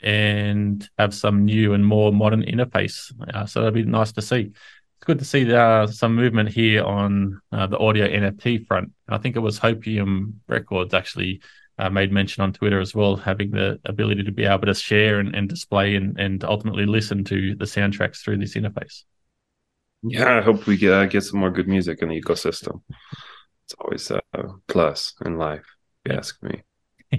and 0.00 0.88
have 0.98 1.14
some 1.14 1.44
new 1.44 1.74
and 1.74 1.84
more 1.84 2.12
modern 2.12 2.42
interface. 2.42 3.12
Uh, 3.34 3.46
so 3.46 3.60
that'd 3.60 3.74
be 3.74 3.82
nice 3.84 4.12
to 4.12 4.22
see. 4.22 4.52
It's 4.52 5.04
good 5.04 5.18
to 5.18 5.24
see 5.24 5.52
uh, 5.52 5.86
some 5.86 6.14
movement 6.14 6.50
here 6.50 6.84
on 6.84 7.40
uh, 7.52 7.66
the 7.66 7.78
audio 7.78 8.06
NFT 8.06 8.66
front. 8.66 8.92
I 9.08 9.18
think 9.18 9.36
it 9.36 9.40
was 9.40 9.58
Hopium 9.58 10.34
Records 10.46 10.94
actually 10.94 11.40
uh, 11.78 11.90
made 11.90 12.12
mention 12.12 12.42
on 12.42 12.52
Twitter 12.52 12.80
as 12.80 12.94
well, 12.94 13.16
having 13.16 13.50
the 13.50 13.78
ability 13.84 14.24
to 14.24 14.32
be 14.32 14.44
able 14.44 14.66
to 14.66 14.74
share 14.74 15.20
and, 15.20 15.34
and 15.34 15.48
display 15.48 15.94
and, 15.94 16.18
and 16.18 16.42
ultimately 16.44 16.86
listen 16.86 17.24
to 17.24 17.54
the 17.54 17.64
soundtracks 17.64 18.22
through 18.22 18.38
this 18.38 18.54
interface. 18.54 19.04
Yeah, 20.02 20.38
I 20.38 20.40
hope 20.42 20.66
we 20.66 20.76
get, 20.76 20.92
uh, 20.92 21.06
get 21.06 21.24
some 21.24 21.40
more 21.40 21.50
good 21.50 21.68
music 21.68 22.02
in 22.02 22.08
the 22.08 22.20
ecosystem. 22.20 22.82
It's 23.64 23.74
always 23.80 24.10
a 24.10 24.20
plus 24.68 25.14
in 25.24 25.38
life, 25.38 25.64
if 26.04 26.12
you 26.12 26.18
ask 26.18 26.42
me. 26.42 26.62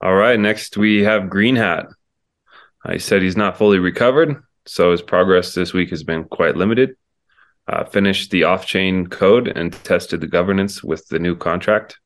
All 0.00 0.14
right, 0.14 0.38
next 0.38 0.76
we 0.76 1.02
have 1.02 1.30
Green 1.30 1.56
Hat. 1.56 1.86
I 2.84 2.96
said 2.96 3.22
he's 3.22 3.36
not 3.36 3.58
fully 3.58 3.78
recovered, 3.78 4.42
so 4.66 4.92
his 4.92 5.02
progress 5.02 5.54
this 5.54 5.72
week 5.72 5.90
has 5.90 6.02
been 6.02 6.24
quite 6.24 6.56
limited. 6.56 6.96
Uh, 7.68 7.84
finished 7.84 8.30
the 8.30 8.44
off 8.44 8.66
chain 8.66 9.06
code 9.06 9.46
and 9.46 9.72
tested 9.84 10.20
the 10.20 10.26
governance 10.26 10.82
with 10.82 11.06
the 11.08 11.18
new 11.18 11.36
contract 11.36 11.98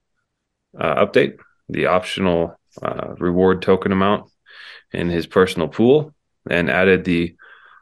uh, 0.78 1.04
update, 1.04 1.38
the 1.68 1.86
optional 1.86 2.58
uh, 2.82 3.14
reward 3.18 3.62
token 3.62 3.92
amount 3.92 4.28
in 4.92 5.08
his 5.08 5.26
personal 5.26 5.68
pool, 5.68 6.14
and 6.50 6.68
added 6.68 7.04
the 7.04 7.34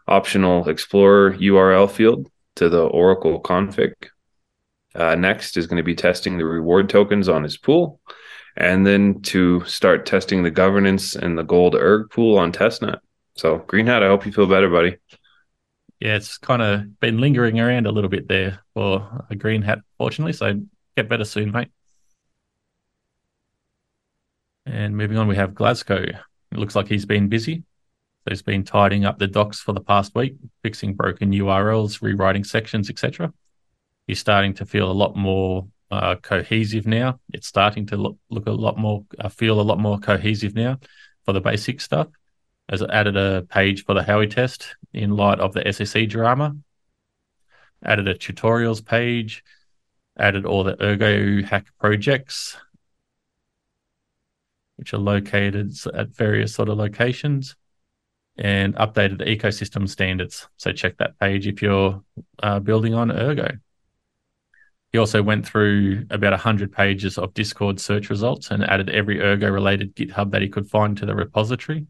optional 0.06 0.68
Explorer 0.68 1.32
URL 1.34 1.90
field 1.90 2.30
to 2.56 2.68
the 2.68 2.82
Oracle 2.82 3.40
config. 3.40 3.94
Uh, 4.94 5.14
next 5.14 5.56
is 5.56 5.66
going 5.66 5.78
to 5.78 5.82
be 5.82 5.94
testing 5.94 6.36
the 6.36 6.44
reward 6.44 6.88
tokens 6.88 7.28
on 7.28 7.42
his 7.42 7.56
pool, 7.56 7.98
and 8.56 8.86
then 8.86 9.20
to 9.22 9.64
start 9.64 10.06
testing 10.06 10.42
the 10.42 10.50
governance 10.50 11.16
and 11.16 11.38
the 11.38 11.42
gold 11.42 11.74
erg 11.74 12.10
pool 12.10 12.38
on 12.38 12.52
testnet. 12.52 12.98
So, 13.34 13.58
Green 13.58 13.86
Hat, 13.86 14.02
I 14.02 14.08
hope 14.08 14.26
you 14.26 14.32
feel 14.32 14.46
better, 14.46 14.68
buddy. 14.68 14.96
Yeah, 16.00 16.16
it's 16.16 16.36
kind 16.36 16.62
of 16.62 17.00
been 17.00 17.18
lingering 17.18 17.60
around 17.60 17.86
a 17.86 17.92
little 17.92 18.10
bit 18.10 18.28
there 18.28 18.60
for 18.74 19.26
a 19.30 19.36
Green 19.36 19.62
Hat, 19.62 19.78
fortunately. 19.98 20.32
So, 20.32 20.60
get 20.96 21.08
better 21.08 21.24
soon, 21.24 21.52
mate. 21.52 21.68
And 24.66 24.96
moving 24.96 25.18
on, 25.18 25.28
we 25.28 25.36
have 25.36 25.54
Glasgow. 25.54 26.02
It 26.02 26.58
looks 26.58 26.76
like 26.76 26.88
he's 26.88 27.06
been 27.06 27.28
busy. 27.28 27.64
So 28.24 28.30
he's 28.30 28.42
been 28.42 28.62
tidying 28.62 29.04
up 29.04 29.18
the 29.18 29.26
docs 29.26 29.60
for 29.60 29.72
the 29.72 29.80
past 29.80 30.14
week, 30.14 30.36
fixing 30.62 30.94
broken 30.94 31.32
URLs, 31.32 32.02
rewriting 32.02 32.44
sections, 32.44 32.88
etc. 32.88 33.32
He's 34.06 34.20
starting 34.20 34.54
to 34.54 34.66
feel 34.66 34.90
a 34.90 34.92
lot 34.92 35.16
more 35.16 35.66
uh, 35.92 36.16
cohesive 36.16 36.86
now. 36.86 37.20
It's 37.32 37.46
starting 37.46 37.86
to 37.86 37.96
look, 37.96 38.16
look 38.30 38.46
a 38.46 38.50
lot 38.50 38.78
more, 38.78 39.04
uh, 39.18 39.28
feel 39.28 39.60
a 39.60 39.62
lot 39.62 39.78
more 39.78 39.98
cohesive 39.98 40.54
now 40.54 40.78
for 41.24 41.32
the 41.32 41.40
basic 41.40 41.80
stuff. 41.80 42.08
As 42.68 42.82
added 42.82 43.16
a 43.16 43.42
page 43.42 43.84
for 43.84 43.94
the 43.94 44.00
Howey 44.00 44.30
test 44.30 44.76
in 44.94 45.16
light 45.16 45.40
of 45.40 45.52
the 45.52 45.60
SSE 45.60 46.08
drama, 46.08 46.56
added 47.84 48.08
a 48.08 48.14
tutorials 48.14 48.84
page, 48.84 49.44
added 50.18 50.46
all 50.46 50.64
the 50.64 50.82
Ergo 50.82 51.42
hack 51.42 51.66
projects, 51.78 52.56
which 54.76 54.94
are 54.94 54.98
located 54.98 55.74
at 55.92 56.08
various 56.08 56.54
sort 56.54 56.70
of 56.70 56.78
locations, 56.78 57.56
and 58.38 58.74
updated 58.76 59.18
the 59.18 59.24
ecosystem 59.24 59.86
standards. 59.86 60.48
So 60.56 60.72
check 60.72 60.96
that 60.98 61.18
page 61.18 61.46
if 61.46 61.60
you're 61.60 62.02
uh, 62.42 62.60
building 62.60 62.94
on 62.94 63.12
Ergo. 63.12 63.58
He 64.92 64.98
also 64.98 65.22
went 65.22 65.46
through 65.46 66.06
about 66.10 66.32
100 66.32 66.70
pages 66.70 67.16
of 67.16 67.32
Discord 67.32 67.80
search 67.80 68.10
results 68.10 68.50
and 68.50 68.62
added 68.62 68.90
every 68.90 69.22
Ergo 69.22 69.48
related 69.48 69.96
GitHub 69.96 70.30
that 70.32 70.42
he 70.42 70.50
could 70.50 70.68
find 70.68 70.96
to 70.98 71.06
the 71.06 71.14
repository. 71.14 71.86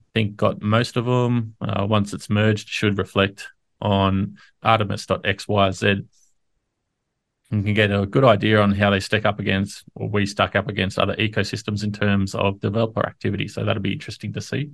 I 0.00 0.04
think 0.12 0.36
got 0.36 0.60
most 0.60 0.98
of 0.98 1.06
them. 1.06 1.56
Uh, 1.62 1.86
once 1.88 2.12
it's 2.12 2.28
merged, 2.28 2.68
should 2.68 2.98
reflect 2.98 3.48
on 3.80 4.36
artemis.xyz 4.62 6.06
and 7.50 7.64
can 7.64 7.74
get 7.74 7.90
a 7.90 8.04
good 8.04 8.24
idea 8.24 8.60
on 8.60 8.72
how 8.72 8.90
they 8.90 9.00
stack 9.00 9.24
up 9.24 9.40
against, 9.40 9.84
or 9.94 10.08
we 10.08 10.26
stack 10.26 10.54
up 10.56 10.68
against 10.68 10.98
other 10.98 11.14
ecosystems 11.16 11.84
in 11.84 11.92
terms 11.92 12.34
of 12.34 12.60
developer 12.60 13.04
activity. 13.06 13.48
So 13.48 13.64
that'll 13.64 13.82
be 13.82 13.92
interesting 13.92 14.32
to 14.34 14.42
see. 14.42 14.70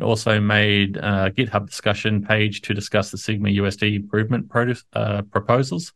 Also 0.00 0.40
made 0.40 0.96
a 0.96 1.30
GitHub 1.30 1.68
discussion 1.68 2.24
page 2.24 2.62
to 2.62 2.74
discuss 2.74 3.12
the 3.12 3.18
Sigma 3.18 3.50
USD 3.50 3.94
improvement 3.94 4.48
pro- 4.48 4.74
uh, 4.92 5.22
proposals. 5.22 5.92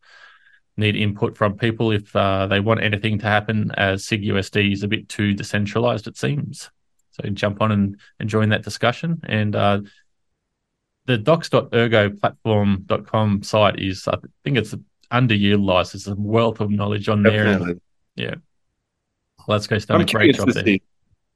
Need 0.79 0.95
input 0.95 1.35
from 1.35 1.57
people 1.57 1.91
if 1.91 2.15
uh, 2.15 2.47
they 2.47 2.61
want 2.61 2.81
anything 2.81 3.19
to 3.19 3.25
happen, 3.25 3.71
as 3.75 4.05
Sig 4.05 4.23
USD 4.23 4.71
is 4.71 4.83
a 4.83 4.87
bit 4.87 5.09
too 5.09 5.33
decentralized, 5.33 6.07
it 6.07 6.17
seems. 6.17 6.71
So 7.11 7.27
jump 7.31 7.61
on 7.61 7.73
and, 7.73 7.99
and 8.21 8.29
join 8.29 8.47
that 8.49 8.63
discussion. 8.63 9.19
And 9.23 9.57
uh, 9.57 9.81
the 11.05 11.17
docs.ergoplatform.com 11.17 13.43
site 13.43 13.77
is, 13.77 14.07
I 14.07 14.15
think 14.45 14.57
it's 14.57 14.73
underutilized. 15.11 15.91
There's 15.91 16.07
a 16.07 16.15
wealth 16.15 16.61
of 16.61 16.71
knowledge 16.71 17.09
on 17.09 17.23
Definitely. 17.23 17.65
there. 17.65 17.71
And, 17.71 17.81
yeah. 18.15 18.35
Let's 19.49 19.67
go 19.67 19.77
start 19.79 20.01
a 20.01 20.05
great 20.05 20.35
job 20.35 20.53
there. 20.53 20.77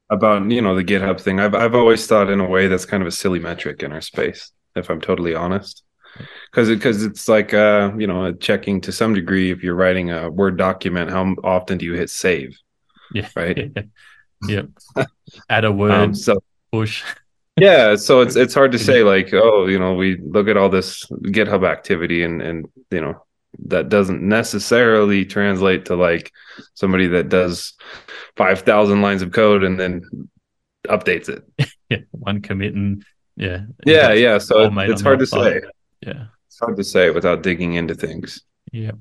About 0.10 0.50
you 0.50 0.62
know 0.62 0.76
the 0.76 0.86
GitHub 0.86 1.20
thing, 1.20 1.42
I've 1.42 1.56
I've 1.56 1.76
always 1.76 2.08
thought 2.08 2.30
in 2.30 2.40
a 2.40 2.48
way 2.48 2.68
that's 2.68 2.86
kind 2.86 3.04
of 3.04 3.08
a 3.08 3.12
silly 3.12 3.40
metric 3.40 3.84
in 3.84 3.92
our 3.92 4.02
space, 4.02 4.54
if 4.76 4.90
I'm 4.90 5.02
totally 5.02 5.36
honest, 5.36 5.84
because 6.52 6.70
because 6.70 7.04
it, 7.04 7.12
it's 7.12 7.28
like 7.28 7.54
uh 7.54 7.92
you 7.98 8.08
know 8.08 8.32
checking 8.34 8.82
to 8.82 8.92
some 8.92 9.14
degree 9.14 9.52
if 9.52 9.64
you're 9.64 9.76
writing 9.76 10.12
a 10.12 10.30
Word 10.30 10.58
document, 10.58 11.10
how 11.10 11.36
often 11.44 11.78
do 11.78 11.86
you 11.86 11.94
hit 11.94 12.10
save? 12.10 12.58
Yeah, 13.14 13.30
right. 13.36 13.72
yep. 14.48 14.70
Add 15.50 15.66
a 15.66 15.72
word. 15.72 15.92
Um, 15.92 16.16
so 16.16 16.44
push. 16.72 17.04
yeah, 17.58 17.96
so 17.96 18.22
it's 18.22 18.36
it's 18.36 18.54
hard 18.54 18.72
to 18.74 18.80
say 18.90 19.04
like 19.04 19.34
oh 19.34 19.68
you 19.68 19.80
know 19.80 19.94
we 19.94 20.18
look 20.18 20.48
at 20.48 20.58
all 20.58 20.70
this 20.70 21.06
GitHub 21.24 21.68
activity 21.68 22.24
and 22.24 22.42
and 22.42 22.68
you 22.92 23.02
know 23.02 23.24
that 23.66 23.90
doesn't 23.90 24.22
necessarily 24.22 25.26
translate 25.26 25.86
to 25.86 25.96
like 25.96 26.32
somebody 26.74 27.08
that 27.08 27.30
does 27.30 27.74
5000 28.36 29.02
lines 29.04 29.22
of 29.22 29.32
code 29.32 29.64
and 29.64 29.80
then 29.80 30.02
updates 30.88 31.30
it 31.30 31.44
yeah 31.88 32.00
one 32.10 32.42
commit 32.42 32.74
and 32.74 33.06
yeah 33.36 33.62
yeah 33.86 34.12
yeah 34.12 34.40
so 34.40 34.62
it, 34.62 34.90
it's 34.90 35.04
hard 35.04 35.20
to 35.20 35.28
say 35.28 35.62
yeah. 36.06 36.26
It's 36.48 36.60
hard 36.60 36.78
to 36.78 36.84
say 36.84 37.10
without 37.10 37.44
digging 37.44 37.74
into 37.74 37.96
things. 37.96 38.42
Yeah. 38.72 38.92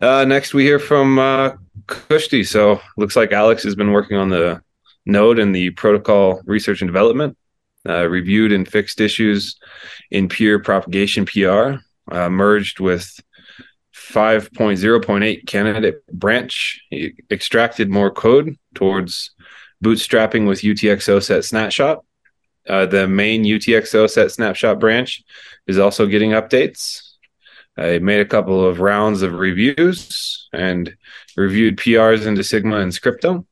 Uh, 0.00 0.24
next 0.24 0.54
we 0.54 0.64
hear 0.64 0.78
from 0.78 1.18
uh 1.18 1.52
kushti. 1.86 2.46
So 2.46 2.80
looks 2.96 3.16
like 3.16 3.32
alex 3.32 3.62
has 3.62 3.74
been 3.74 3.92
working 3.92 4.16
on 4.16 4.30
the 4.30 4.62
node 5.06 5.38
and 5.38 5.54
the 5.54 5.70
protocol 5.70 6.40
research 6.44 6.80
and 6.80 6.88
development. 6.88 7.36
Uh, 7.88 8.06
reviewed 8.06 8.52
and 8.52 8.68
fixed 8.68 9.00
issues 9.00 9.56
in 10.10 10.28
peer 10.28 10.58
propagation 10.58 11.24
pr 11.24 11.76
uh, 12.10 12.28
merged 12.28 12.78
with 12.78 13.18
5.0.8 13.94 15.46
candidate 15.46 16.06
branch. 16.08 16.80
Extracted 17.30 17.88
more 17.88 18.10
code 18.10 18.56
towards 18.74 19.30
bootstrapping 19.82 20.46
with 20.46 20.60
UTXO 20.60 21.22
set 21.22 21.44
snapshot. 21.44 22.04
Uh, 22.68 22.86
the 22.86 23.08
main 23.08 23.44
UTXO 23.44 24.08
set 24.08 24.30
snapshot 24.30 24.78
branch 24.78 25.22
is 25.66 25.78
also 25.78 26.06
getting 26.06 26.30
updates. 26.30 27.14
I 27.76 27.98
made 27.98 28.20
a 28.20 28.26
couple 28.26 28.64
of 28.64 28.80
rounds 28.80 29.22
of 29.22 29.34
reviews 29.34 30.48
and 30.52 30.94
reviewed 31.36 31.78
PRs 31.78 32.26
into 32.26 32.44
Sigma 32.44 32.76
and 32.78 32.92
Scrypto. 32.92 33.46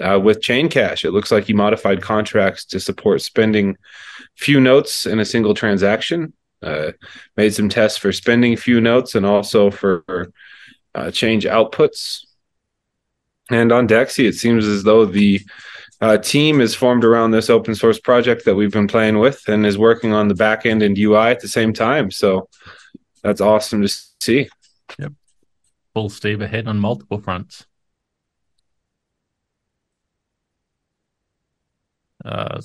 Uh, 0.00 0.18
with 0.18 0.40
Chain 0.40 0.68
Cash, 0.68 1.04
it 1.04 1.10
looks 1.10 1.30
like 1.30 1.44
he 1.44 1.52
modified 1.52 2.00
contracts 2.00 2.64
to 2.66 2.80
support 2.80 3.20
spending 3.20 3.76
few 4.34 4.58
notes 4.58 5.04
in 5.04 5.20
a 5.20 5.24
single 5.24 5.52
transaction 5.52 6.32
uh, 6.62 6.92
made 7.36 7.54
some 7.54 7.68
tests 7.68 7.98
for 7.98 8.12
spending 8.12 8.56
few 8.56 8.80
notes 8.80 9.14
and 9.14 9.24
also 9.24 9.70
for 9.70 10.32
uh, 10.94 11.10
change 11.10 11.44
outputs. 11.44 12.26
And 13.50 13.72
on 13.72 13.88
Dexy, 13.88 14.26
it 14.26 14.34
seems 14.34 14.66
as 14.66 14.82
though 14.84 15.04
the 15.04 15.40
A 16.02 16.18
team 16.18 16.62
is 16.62 16.74
formed 16.74 17.04
around 17.04 17.30
this 17.30 17.50
open 17.50 17.74
source 17.74 18.00
project 18.00 18.46
that 18.46 18.54
we've 18.54 18.72
been 18.72 18.88
playing 18.88 19.18
with 19.18 19.46
and 19.48 19.66
is 19.66 19.76
working 19.76 20.14
on 20.14 20.28
the 20.28 20.34
back 20.34 20.64
end 20.64 20.82
and 20.82 20.96
UI 20.96 21.28
at 21.28 21.40
the 21.40 21.48
same 21.48 21.74
time. 21.74 22.10
So 22.10 22.48
that's 23.22 23.42
awesome 23.42 23.82
to 23.82 23.88
see. 24.20 24.48
Yep. 24.98 25.12
Full 25.92 26.08
steam 26.08 26.40
ahead 26.40 26.66
on 26.66 26.78
multiple 26.78 27.20
fronts. 27.20 27.66
Uh, 32.24 32.60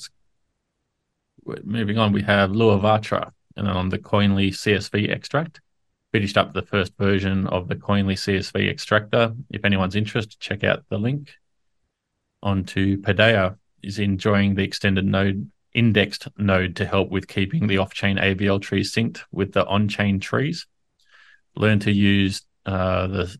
moving 1.64 1.98
on, 1.98 2.14
we 2.14 2.22
have 2.22 2.52
Luivatra 2.52 3.32
and 3.58 3.68
on 3.68 3.90
the 3.90 4.00
Koinly 4.00 4.50
CSV 4.50 5.10
extract. 5.10 5.60
Finished 6.14 6.38
up 6.38 6.54
the 6.54 6.62
first 6.62 6.94
version 6.98 7.48
of 7.48 7.68
the 7.68 7.76
Koinly 7.76 8.14
CSV 8.14 8.70
extractor. 8.70 9.34
If 9.50 9.66
anyone's 9.66 9.96
interested, 9.96 10.40
check 10.40 10.64
out 10.64 10.86
the 10.90 10.98
link. 10.98 11.34
On 12.44 12.64
to 12.66 12.98
Paideia 13.00 13.58
is 13.82 14.00
enjoying 14.00 14.56
the 14.56 14.64
extended 14.64 15.06
node 15.06 15.50
indexed 15.74 16.28
node 16.38 16.76
to 16.78 16.86
help 16.86 17.10
with 17.10 17.28
keeping 17.28 17.68
the 17.68 17.78
off-chain 17.78 18.18
AVL 18.18 18.62
trees 18.62 18.94
synced 18.94 19.22
with 19.32 19.52
the 19.52 19.66
on-chain 19.66 20.20
trees. 20.20 20.68
Learn 21.56 21.80
to 21.80 21.92
use 21.92 22.42
uh, 22.66 23.08
the 23.08 23.38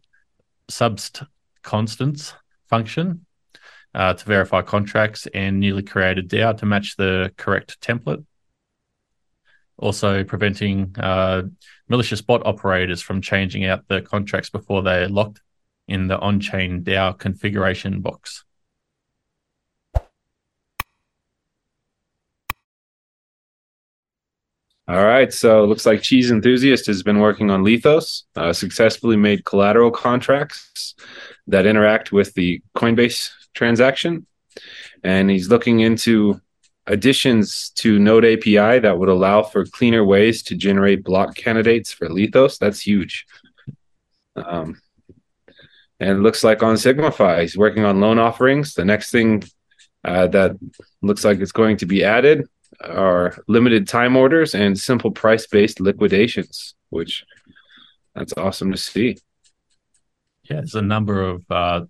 subst 0.70 1.26
constants 1.64 2.34
function 2.70 3.26
uh, 3.94 4.14
to 4.14 4.26
verify 4.26 4.62
contracts 4.62 5.28
and 5.34 5.60
newly 5.60 5.84
created 5.84 6.30
DAO 6.30 6.58
to 6.58 6.66
match 6.66 6.96
the 6.98 7.32
correct 7.38 7.80
template. 7.82 8.26
Also, 9.78 10.24
preventing 10.24 10.96
uh, 10.98 11.44
malicious 11.90 12.22
bot 12.22 12.46
operators 12.46 13.02
from 13.02 13.22
changing 13.22 13.66
out 13.66 13.88
the 13.88 14.02
contracts 14.02 14.50
before 14.50 14.82
they're 14.82 15.10
locked 15.10 15.42
in 15.88 16.08
the 16.08 16.18
on 16.20 16.40
chain 16.40 16.84
DAO 16.84 17.18
configuration 17.18 18.02
box. 18.02 18.45
All 24.88 25.04
right, 25.04 25.34
so 25.34 25.64
it 25.64 25.68
looks 25.68 25.88
like 25.88 26.04
Cheese 26.04 26.30
Enthusiast 26.30 26.86
has 26.86 27.02
been 27.02 27.20
working 27.20 27.50
on 27.50 27.64
Lithos, 27.64 28.24
uh, 28.36 28.54
successfully 28.54 29.18
made 29.18 29.44
collateral 29.44 29.90
contracts 29.90 30.94
that 31.48 31.66
interact 31.66 32.12
with 32.12 32.36
the 32.36 32.62
Coinbase 32.78 33.32
transaction. 33.56 34.28
And 35.04 35.28
he's 35.32 35.50
looking 35.50 35.80
into 35.80 36.40
additions 36.86 37.70
to 37.72 37.98
Node 37.98 38.26
API 38.26 38.78
that 38.80 39.00
would 39.00 39.10
allow 39.10 39.42
for 39.42 39.66
cleaner 39.66 40.06
ways 40.06 40.44
to 40.44 40.56
generate 40.56 41.04
block 41.04 41.36
candidates 41.36 41.92
for 41.92 42.08
Lithos. 42.08 42.60
That's 42.60 42.80
huge. 42.80 43.26
Um, 44.36 44.80
and 46.00 46.10
it 46.12 46.22
looks 46.22 46.44
like 46.44 46.62
on 46.62 46.76
Sigmafi, 46.76 47.42
he's 47.42 47.58
working 47.58 47.86
on 47.86 48.02
loan 48.02 48.20
offerings. 48.20 48.76
The 48.76 48.86
next 48.86 49.10
thing 49.10 49.44
uh, 50.04 50.28
that 50.28 50.58
looks 51.02 51.26
like 51.26 51.40
it's 51.40 51.52
going 51.52 51.78
to 51.78 51.88
be 51.88 52.04
added 52.04 52.48
are 52.82 53.38
limited 53.48 53.88
time 53.88 54.16
orders 54.16 54.56
and 54.56 54.78
simple 54.78 55.12
price 55.12 55.48
based 55.48 55.80
liquidations, 55.80 56.76
which 56.90 57.26
that's 58.14 58.34
awesome 58.38 58.72
to 58.72 58.78
see. 58.78 59.18
Yeah, 60.44 60.58
there's 60.58 60.76
a 60.76 60.82
number 60.82 61.22
of 61.22 61.44
uh, 61.50 61.82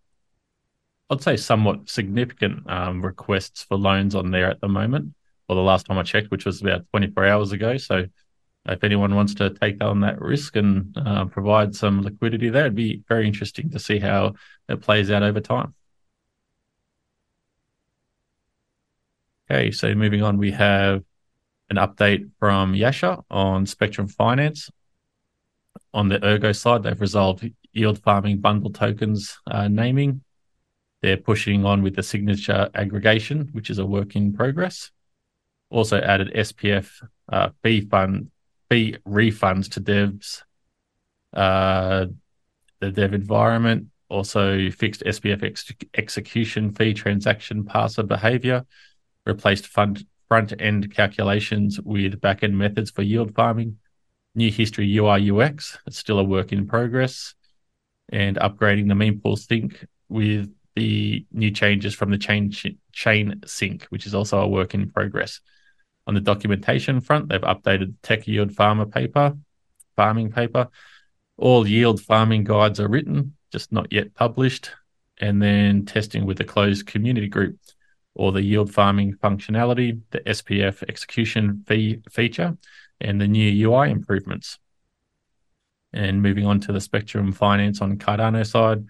I'd 1.09 1.21
say 1.21 1.37
somewhat 1.37 1.89
significant 1.89 2.69
um, 2.69 3.05
requests 3.05 3.63
for 3.63 3.77
loans 3.77 4.15
on 4.15 4.31
there 4.31 4.49
at 4.49 4.61
the 4.61 4.67
moment. 4.67 5.13
Or 5.47 5.55
the 5.55 5.61
last 5.61 5.85
time 5.85 5.99
I 5.99 6.03
checked, 6.03 6.31
which 6.31 6.45
was 6.45 6.61
about 6.61 6.87
24 6.89 7.27
hours 7.27 7.51
ago. 7.51 7.77
So 7.77 8.05
if 8.67 8.83
anyone 8.83 9.13
wants 9.13 9.35
to 9.35 9.51
take 9.51 9.83
on 9.83 10.01
that 10.01 10.19
risk 10.19 10.55
and 10.55 10.97
uh, 10.97 11.25
provide 11.25 11.75
some 11.75 12.01
liquidity 12.01 12.49
there, 12.49 12.63
it'd 12.63 12.75
be 12.75 13.03
very 13.07 13.27
interesting 13.27 13.69
to 13.69 13.79
see 13.79 13.99
how 13.99 14.33
it 14.67 14.81
plays 14.81 15.11
out 15.11 15.21
over 15.21 15.39
time. 15.39 15.75
Okay, 19.49 19.71
so 19.71 19.93
moving 19.93 20.23
on, 20.23 20.37
we 20.37 20.51
have 20.51 21.03
an 21.69 21.77
update 21.77 22.29
from 22.39 22.73
Yasha 22.73 23.23
on 23.29 23.65
Spectrum 23.65 24.07
Finance. 24.07 24.69
On 25.93 26.09
the 26.09 26.23
Ergo 26.25 26.51
side, 26.51 26.83
they've 26.83 26.99
resolved 26.99 27.49
yield 27.71 28.01
farming 28.01 28.39
bundle 28.39 28.71
tokens 28.71 29.37
uh, 29.47 29.67
naming 29.67 30.21
they're 31.05 31.17
pushing 31.17 31.65
on 31.65 31.83
with 31.83 31.95
the 31.95 32.01
signature 32.01 32.67
aggregation, 32.73 33.49
which 33.51 33.69
is 33.69 33.77
a 33.77 33.85
work 33.85 34.15
in 34.15 34.33
progress. 34.33 34.89
Also 35.69 36.01
added 36.01 36.33
SPF 36.33 36.89
uh, 37.31 37.49
fee 37.61 37.81
fund 37.81 38.31
fee 38.71 38.97
refunds 39.07 39.69
to 39.73 39.81
devs, 39.81 40.41
uh, 41.33 42.07
the 42.79 42.91
dev 42.91 43.13
environment. 43.13 43.89
Also 44.09 44.71
fixed 44.71 45.03
SPF 45.03 45.43
ex- 45.43 45.71
execution 45.95 46.71
fee 46.73 46.95
transaction 46.95 47.63
parser 47.63 48.07
behavior. 48.07 48.65
Replaced 49.25 49.67
front 49.67 50.03
end 50.59 50.93
calculations 50.93 51.79
with 51.81 52.21
back 52.21 52.43
end 52.43 52.57
methods 52.57 52.91
for 52.91 53.01
yield 53.01 53.33
farming. 53.35 53.77
New 54.35 54.51
history 54.51 54.97
UI 54.97 55.31
UX. 55.31 55.77
It's 55.87 55.97
still 55.97 56.19
a 56.19 56.23
work 56.23 56.51
in 56.51 56.67
progress. 56.67 57.33
And 58.09 58.37
upgrading 58.37 58.87
the 58.87 58.93
mempool 58.93 59.37
sync 59.37 59.85
with 60.09 60.53
the 60.75 61.25
new 61.31 61.51
changes 61.51 61.95
from 61.95 62.11
the 62.11 62.17
chain 62.17 62.51
chain 62.91 63.41
sync, 63.45 63.85
which 63.85 64.05
is 64.05 64.13
also 64.13 64.39
a 64.39 64.47
work 64.47 64.73
in 64.73 64.91
progress. 64.91 65.39
On 66.05 66.13
the 66.13 66.21
documentation 66.21 67.01
front, 67.01 67.29
they've 67.29 67.41
updated 67.41 67.87
the 67.87 67.97
tech 68.03 68.27
yield 68.27 68.53
farmer 68.53 68.85
paper, 68.85 69.35
farming 69.95 70.31
paper. 70.31 70.67
All 71.37 71.67
yield 71.67 72.01
farming 72.01 72.43
guides 72.43 72.79
are 72.79 72.87
written, 72.87 73.35
just 73.51 73.71
not 73.71 73.91
yet 73.91 74.13
published. 74.13 74.71
And 75.17 75.41
then 75.41 75.85
testing 75.85 76.25
with 76.25 76.39
a 76.41 76.43
closed 76.43 76.85
community 76.85 77.27
group 77.27 77.57
or 78.15 78.31
the 78.31 78.41
yield 78.41 78.73
farming 78.73 79.13
functionality, 79.15 79.99
the 80.11 80.19
SPF 80.21 80.83
execution 80.87 81.63
fee 81.67 81.99
feature, 82.09 82.57
and 83.01 83.19
the 83.19 83.27
new 83.27 83.69
UI 83.69 83.91
improvements. 83.91 84.57
And 85.93 86.21
moving 86.21 86.45
on 86.45 86.59
to 86.61 86.71
the 86.71 86.81
Spectrum 86.81 87.31
Finance 87.31 87.81
on 87.81 87.97
Cardano 87.97 88.45
side, 88.45 88.85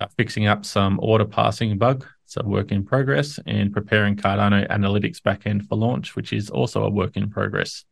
uh, 0.00 0.06
fixing 0.16 0.46
up 0.46 0.64
some 0.64 0.98
order 1.00 1.24
passing 1.24 1.78
bug. 1.78 2.06
It's 2.24 2.36
a 2.36 2.42
work 2.42 2.72
in 2.72 2.84
progress 2.84 3.38
and 3.46 3.72
preparing 3.72 4.16
Cardano 4.16 4.68
Analytics 4.68 5.20
backend 5.20 5.66
for 5.68 5.76
launch, 5.76 6.16
which 6.16 6.32
is 6.32 6.50
also 6.50 6.84
a 6.84 6.90
work 6.90 7.16
in 7.16 7.30
progress. 7.30 7.84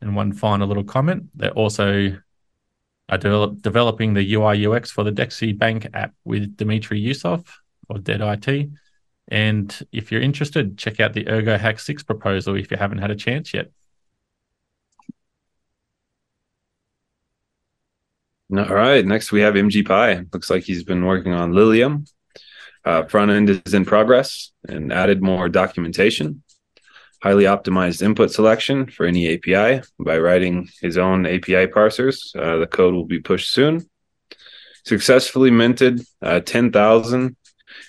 And 0.00 0.16
one 0.16 0.32
final 0.32 0.66
little 0.66 0.84
comment, 0.84 1.24
they're 1.34 1.50
also 1.50 2.16
are 3.08 3.18
de- 3.18 3.54
developing 3.60 4.14
the 4.14 4.34
UI 4.34 4.66
UX 4.66 4.90
for 4.90 5.04
the 5.04 5.12
Dexy 5.12 5.56
Bank 5.56 5.88
app 5.92 6.14
with 6.24 6.56
Dmitry 6.56 7.02
Usov 7.02 7.46
or 7.88 7.98
Dead 7.98 8.20
IT. 8.22 8.70
And 9.28 9.86
if 9.92 10.12
you're 10.12 10.20
interested, 10.20 10.76
check 10.76 11.00
out 11.00 11.14
the 11.14 11.28
Ergo 11.28 11.56
Hack 11.56 11.80
6 11.80 12.02
proposal 12.02 12.56
if 12.56 12.70
you 12.70 12.76
haven't 12.76 12.98
had 12.98 13.10
a 13.10 13.16
chance 13.16 13.54
yet. 13.54 13.70
All 18.52 18.74
right. 18.74 19.04
Next, 19.04 19.32
we 19.32 19.40
have 19.40 19.54
MG 19.54 19.84
Pi. 19.86 20.24
Looks 20.32 20.50
like 20.50 20.64
he's 20.64 20.84
been 20.84 21.04
working 21.04 21.32
on 21.32 21.52
Lilium. 21.52 22.04
Uh, 22.84 23.04
front 23.04 23.30
end 23.30 23.48
is 23.48 23.72
in 23.72 23.84
progress 23.84 24.52
and 24.68 24.92
added 24.92 25.22
more 25.22 25.48
documentation. 25.48 26.42
Highly 27.22 27.44
optimized 27.44 28.02
input 28.02 28.30
selection 28.30 28.86
for 28.86 29.06
any 29.06 29.34
API 29.34 29.82
by 29.98 30.18
writing 30.18 30.68
his 30.82 30.98
own 30.98 31.24
API 31.24 31.66
parsers. 31.68 32.36
Uh, 32.36 32.58
the 32.58 32.66
code 32.66 32.92
will 32.92 33.06
be 33.06 33.20
pushed 33.20 33.50
soon. 33.50 33.88
Successfully 34.84 35.50
minted 35.50 36.02
uh, 36.20 36.40
10,000 36.40 37.36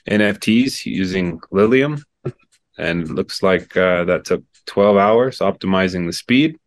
NFTs 0.10 0.86
using 0.86 1.40
Lilium. 1.52 2.04
And 2.78 3.10
looks 3.10 3.42
like 3.42 3.76
uh, 3.78 4.04
that 4.06 4.26
took 4.26 4.44
12 4.66 4.98
hours 4.98 5.40
optimizing 5.40 6.06
the 6.06 6.14
speed. 6.14 6.60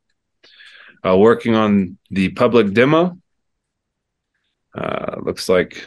Uh, 1.04 1.16
working 1.16 1.54
on 1.54 1.98
the 2.10 2.30
public 2.30 2.72
demo 2.72 3.18
uh, 4.74 5.16
looks 5.22 5.48
like 5.48 5.86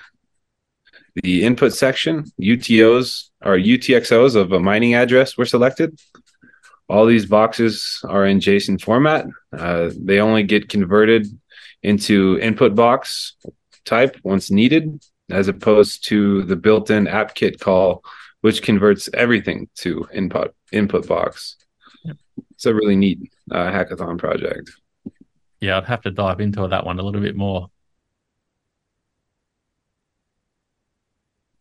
the 1.24 1.44
input 1.44 1.74
section, 1.74 2.26
UTOs 2.39 3.30
or 3.44 3.58
UTXOs 3.58 4.36
of 4.36 4.52
a 4.52 4.60
mining 4.60 4.94
address 4.94 5.38
were 5.38 5.46
selected. 5.46 6.00
All 6.88 7.06
these 7.06 7.26
boxes 7.26 8.04
are 8.08 8.26
in 8.26 8.39
JSON 8.39 8.82
format. 8.82 9.26
Uh, 9.52 9.91
they 9.98 10.20
only 10.20 10.44
get 10.44 10.70
converted 10.70 11.28
into 11.84 12.38
input 12.39 12.76
box 12.76 13.36
type 13.86 14.17
once 14.24 14.52
needed, 14.52 15.02
as 15.32 15.48
opposed 15.48 16.06
to 16.08 16.44
the 16.44 16.56
built-in 16.56 17.08
app-kit 17.08 17.60
call, 17.60 18.04
which 18.41 18.62
converts 18.62 19.10
everything 19.13 19.70
to 19.76 20.08
input 20.13 20.54
input 20.72 21.08
box. 21.08 21.58
Yep. 22.04 22.17
It's 22.52 22.65
a 22.65 22.74
really 22.74 22.96
neat 22.96 23.20
uh, 23.52 23.72
hackathon 23.72 24.17
project. 24.17 24.72
Yeah, 25.60 25.78
I'd 25.78 25.86
have 25.86 26.02
to 26.02 26.12
dive 26.12 26.41
into 26.41 26.67
that 26.67 26.86
one 26.86 27.00
a 27.00 27.04
little 27.04 27.22
bit 27.22 27.36
more. 27.36 27.70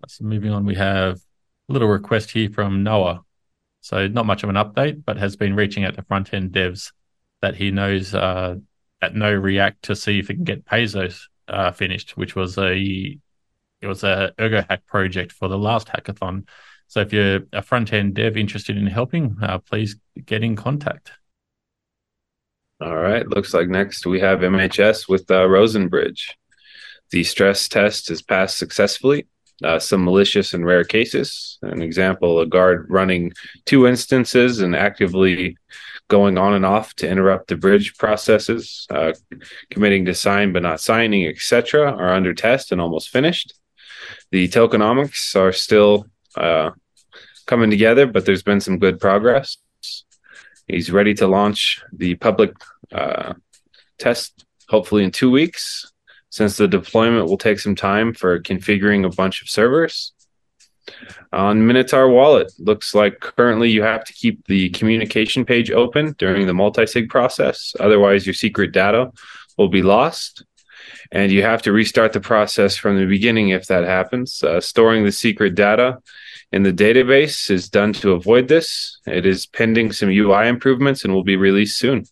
So 0.09 0.25
moving 0.25 0.51
on, 0.51 0.65
we 0.65 0.75
have 0.75 1.17
a 1.69 1.73
little 1.73 1.89
request 1.89 2.31
here 2.31 2.51
from 2.51 2.83
Noah. 2.83 3.23
So 3.83 4.09
not 4.09 4.27
much 4.27 4.43
of 4.43 4.49
an 4.49 4.57
update, 4.57 5.05
but 5.05 5.19
has 5.19 5.37
been 5.37 5.55
reaching 5.55 5.85
out 5.85 5.95
to 5.97 6.03
front 6.03 6.35
end 6.35 6.53
devs 6.53 6.93
that 7.43 7.55
he 7.55 7.71
knows 7.71 8.15
uh, 8.15 8.57
at 9.03 9.15
no 9.15 9.33
React 9.33 9.83
to 9.83 9.97
see 9.97 10.19
if 10.19 10.29
he 10.29 10.35
can 10.35 10.45
get 10.45 10.65
Pezos 10.65 11.27
uh, 11.49 11.73
finished, 11.73 12.17
which 12.17 12.35
was 12.35 12.59
a 12.59 13.19
it 13.81 13.87
was 13.87 14.05
a 14.05 14.33
ErgoHack 14.39 14.87
project 14.87 15.33
for 15.33 15.49
the 15.49 15.59
last 15.59 15.89
hackathon. 15.89 16.47
So 16.87 17.01
if 17.01 17.13
you're 17.13 17.41
a 17.53 17.63
front 17.63 17.93
end 17.93 18.15
dev 18.15 18.37
interested 18.37 18.77
in 18.77 18.87
helping, 18.87 19.37
uh, 19.43 19.59
please 19.59 19.97
get 20.25 20.43
in 20.43 20.57
contact. 20.57 21.13
All 22.81 22.97
right. 22.97 23.29
Looks 23.29 23.55
like 23.55 23.69
next 23.69 24.07
we 24.07 24.21
have 24.21 24.41
MHS 24.41 25.09
with 25.09 25.31
uh, 25.31 25.47
Rosenbridge. 25.47 26.31
The 27.11 27.25
stress 27.25 27.69
test 27.69 28.11
is 28.11 28.23
passed 28.23 28.59
successfully. 28.59 29.27
Uh, 29.63 29.79
some 29.79 30.05
malicious 30.05 30.55
and 30.55 30.65
rare 30.65 30.85
cases. 30.85 31.59
An 31.63 31.83
example: 31.83 32.41
a 32.41 32.47
guard 32.47 32.87
running 32.89 33.33
two 33.67 33.87
instances 33.87 34.61
and 34.61 34.75
actively 34.75 35.59
going 36.09 36.39
on 36.39 36.55
and 36.55 36.67
off 36.67 36.95
to 36.95 37.09
interrupt 37.09 37.49
the 37.49 37.57
bridge 37.57 37.97
processes, 37.99 38.87
uh, 38.91 39.13
committing 39.71 40.07
to 40.07 40.15
sign 40.15 40.53
but 40.53 40.63
not 40.63 40.81
signing, 40.81 41.27
etc., 41.27 41.93
are 41.93 42.15
under 42.15 42.35
test 42.35 42.73
and 42.73 42.81
almost 42.81 43.11
finished. 43.11 43.55
The 44.31 44.49
tokenomics 44.49 45.35
are 45.35 45.53
still 45.53 46.07
uh, 46.37 46.71
coming 47.47 47.71
together, 47.71 48.07
but 48.07 48.25
there's 48.25 48.43
been 48.43 48.61
some 48.61 48.79
good 48.79 49.01
progress. 49.01 49.57
He's 50.67 50.93
ready 50.93 51.15
to 51.15 51.27
launch 51.27 51.83
the 51.93 52.15
public 52.15 52.53
uh, 52.93 53.35
test 53.99 54.45
hopefully 54.69 55.03
in 55.03 55.11
two 55.11 55.31
weeks, 55.31 55.91
since 56.31 56.57
the 56.57 56.69
deployment 56.69 57.27
will 57.27 57.37
take 57.37 57.59
some 57.59 57.75
time 57.75 58.15
for 58.15 58.39
configuring 58.41 59.05
a 59.05 59.15
bunch 59.15 59.43
of 59.43 59.51
servers. 59.51 60.13
On 61.33 61.67
Minotaur 61.67 62.09
Wallet, 62.09 62.53
looks 62.59 62.95
like 62.95 63.21
currently 63.21 63.69
you 63.71 63.83
have 63.83 64.05
to 64.05 64.13
keep 64.13 64.47
the 64.47 64.71
communication 64.71 65.45
page 65.45 65.71
open 65.71 66.15
during 66.19 66.47
the 66.47 66.55
multi-sig 66.55 67.09
process. 67.09 67.75
Otherwise, 67.81 68.27
your 68.27 68.35
secret 68.35 68.73
data 68.73 69.11
will 69.59 69.69
be 69.69 69.83
lost. 69.83 70.45
And 71.13 71.33
you 71.33 71.43
have 71.43 71.63
to 71.63 71.73
restart 71.73 72.13
the 72.13 72.21
process 72.21 72.77
from 72.77 72.97
the 72.97 73.07
beginning 73.07 73.49
if 73.49 73.67
that 73.67 73.85
happens. 73.85 74.43
Uh, 74.43 74.61
storing 74.61 75.05
the 75.05 75.13
secret 75.13 75.55
data 75.55 75.99
in 76.53 76.63
the 76.63 76.73
database 76.73 77.51
is 77.51 77.69
done 77.69 77.93
to 77.95 78.13
avoid 78.13 78.49
this. 78.49 78.99
It 79.07 79.27
is 79.27 79.47
pending 79.47 79.93
some 79.93 80.09
UI 80.09 80.49
improvements 80.49 81.05
and 81.05 81.13
will 81.13 81.25
be 81.25 81.37
released 81.37 81.77
soon. 81.79 82.05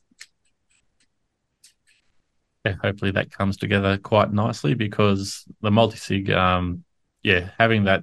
Yeah, 2.64 2.74
hopefully 2.82 3.12
that 3.12 3.30
comes 3.30 3.56
together 3.56 3.98
quite 3.98 4.32
nicely 4.32 4.74
because 4.74 5.44
the 5.60 5.70
multi-sig, 5.70 6.30
um, 6.30 6.84
yeah, 7.22 7.50
having 7.58 7.84
that 7.84 8.02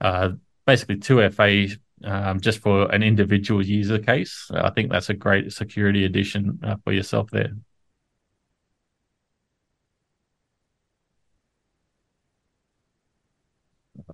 uh, 0.00 0.30
basically 0.66 0.96
2FA 0.96 1.76
um, 2.04 2.40
just 2.40 2.60
for 2.60 2.92
an 2.92 3.02
individual 3.02 3.64
user 3.64 3.98
case, 3.98 4.50
I 4.52 4.70
think 4.70 4.90
that's 4.90 5.10
a 5.10 5.14
great 5.14 5.52
security 5.52 6.04
addition 6.04 6.60
uh, 6.62 6.76
for 6.84 6.92
yourself 6.92 7.30
there. 7.30 7.52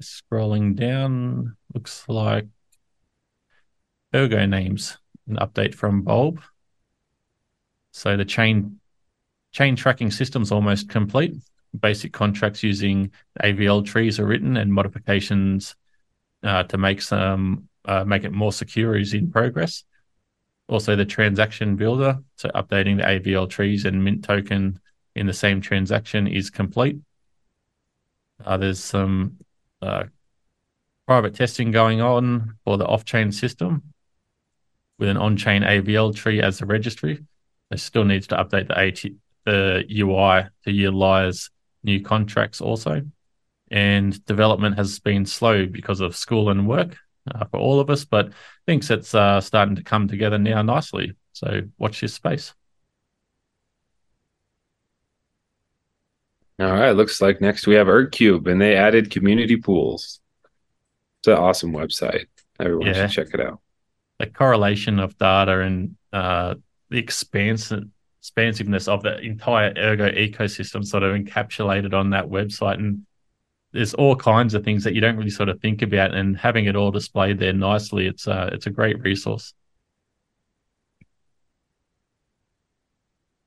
Scrolling 0.02 0.74
down, 0.74 1.56
looks 1.74 2.04
like 2.08 2.46
Ergo 4.14 4.46
names, 4.46 4.98
an 5.28 5.36
update 5.36 5.74
from 5.74 6.02
Bulb. 6.02 6.40
So 7.92 8.16
the 8.16 8.24
chain 8.24 8.80
chain 9.52 9.76
tracking 9.76 10.10
system's 10.10 10.52
almost 10.52 10.88
complete. 10.88 11.34
Basic 11.78 12.12
contracts 12.12 12.62
using 12.62 13.10
AVL 13.42 13.84
trees 13.84 14.18
are 14.18 14.26
written, 14.26 14.56
and 14.56 14.72
modifications 14.72 15.74
uh, 16.42 16.64
to 16.64 16.78
make 16.78 17.00
some 17.00 17.68
uh, 17.84 18.04
make 18.04 18.24
it 18.24 18.32
more 18.32 18.52
secure 18.52 18.96
is 18.96 19.14
in 19.14 19.30
progress. 19.30 19.84
Also, 20.68 20.96
the 20.96 21.04
transaction 21.04 21.76
builder, 21.76 22.18
so 22.36 22.48
updating 22.50 22.96
the 22.96 23.02
AVL 23.02 23.48
trees 23.48 23.84
and 23.84 24.02
mint 24.02 24.24
token 24.24 24.80
in 25.14 25.26
the 25.26 25.32
same 25.32 25.60
transaction 25.60 26.26
is 26.26 26.50
complete. 26.50 26.98
Uh, 28.44 28.56
there's 28.56 28.82
some 28.82 29.36
uh, 29.82 30.04
private 31.06 31.34
testing 31.34 31.70
going 31.70 32.00
on 32.00 32.56
for 32.64 32.78
the 32.78 32.86
off-chain 32.86 33.32
system 33.32 33.82
with 34.98 35.08
an 35.08 35.16
on-chain 35.16 35.62
AVL 35.62 36.14
tree 36.14 36.40
as 36.40 36.58
the 36.58 36.66
registry. 36.66 37.24
It 37.70 37.80
still 37.80 38.04
needs 38.04 38.26
to 38.28 38.36
update 38.36 38.68
the 38.68 38.78
AT, 38.78 39.02
the 39.44 39.84
UI 39.90 40.48
to 40.64 40.72
utilize 40.72 41.50
new 41.82 42.00
contracts 42.02 42.60
also. 42.60 43.02
And 43.70 44.24
development 44.26 44.76
has 44.76 44.98
been 45.00 45.26
slow 45.26 45.66
because 45.66 46.00
of 46.00 46.14
school 46.14 46.50
and 46.50 46.68
work 46.68 46.96
uh, 47.34 47.46
for 47.46 47.58
all 47.58 47.80
of 47.80 47.90
us, 47.90 48.04
but 48.04 48.32
thinks 48.66 48.90
it's 48.90 49.14
uh, 49.14 49.40
starting 49.40 49.76
to 49.76 49.82
come 49.82 50.08
together 50.08 50.38
now 50.38 50.62
nicely. 50.62 51.14
So 51.32 51.62
watch 51.78 52.00
this 52.00 52.14
space. 52.14 52.54
All 56.62 56.72
right, 56.72 56.92
looks 56.92 57.20
like 57.20 57.40
next 57.40 57.66
we 57.66 57.74
have 57.74 57.88
ErgCube, 57.88 58.46
and 58.46 58.60
they 58.60 58.76
added 58.76 59.10
community 59.10 59.56
pools. 59.56 60.20
It's 61.18 61.28
an 61.28 61.34
awesome 61.34 61.72
website. 61.72 62.26
Everyone 62.60 62.86
yeah. 62.86 63.08
should 63.08 63.26
check 63.26 63.34
it 63.34 63.40
out. 63.40 63.58
The 64.18 64.26
correlation 64.26 65.00
of 65.00 65.18
data 65.18 65.60
and 65.60 65.96
uh, 66.12 66.54
the 66.88 66.98
expansive 66.98 67.84
expansiveness 68.20 68.86
of 68.86 69.02
the 69.02 69.18
entire 69.18 69.74
Ergo 69.76 70.08
ecosystem 70.10 70.86
sort 70.86 71.02
of 71.02 71.16
encapsulated 71.16 71.94
on 71.94 72.10
that 72.10 72.26
website, 72.26 72.74
and 72.74 73.06
there's 73.72 73.94
all 73.94 74.14
kinds 74.14 74.54
of 74.54 74.64
things 74.64 74.84
that 74.84 74.94
you 74.94 75.00
don't 75.00 75.16
really 75.16 75.30
sort 75.30 75.48
of 75.48 75.60
think 75.60 75.82
about, 75.82 76.14
and 76.14 76.36
having 76.36 76.66
it 76.66 76.76
all 76.76 76.92
displayed 76.92 77.40
there 77.40 77.52
nicely, 77.52 78.06
it's 78.06 78.28
a 78.28 78.50
it's 78.52 78.66
a 78.66 78.70
great 78.70 79.00
resource. 79.00 79.52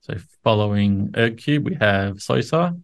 So 0.02 0.16
following 0.44 1.10
ErgCube, 1.14 1.64
we 1.64 1.76
have 1.76 2.22
SOSA, 2.22 2.78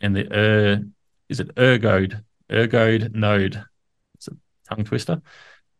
and 0.00 0.14
the 0.14 0.32
er 0.32 0.82
is 1.28 1.40
it 1.40 1.54
ergode 1.56 2.22
ergode 2.50 3.14
node. 3.14 3.62
It's 4.14 4.28
a 4.28 4.32
tongue 4.68 4.84
twister. 4.84 5.22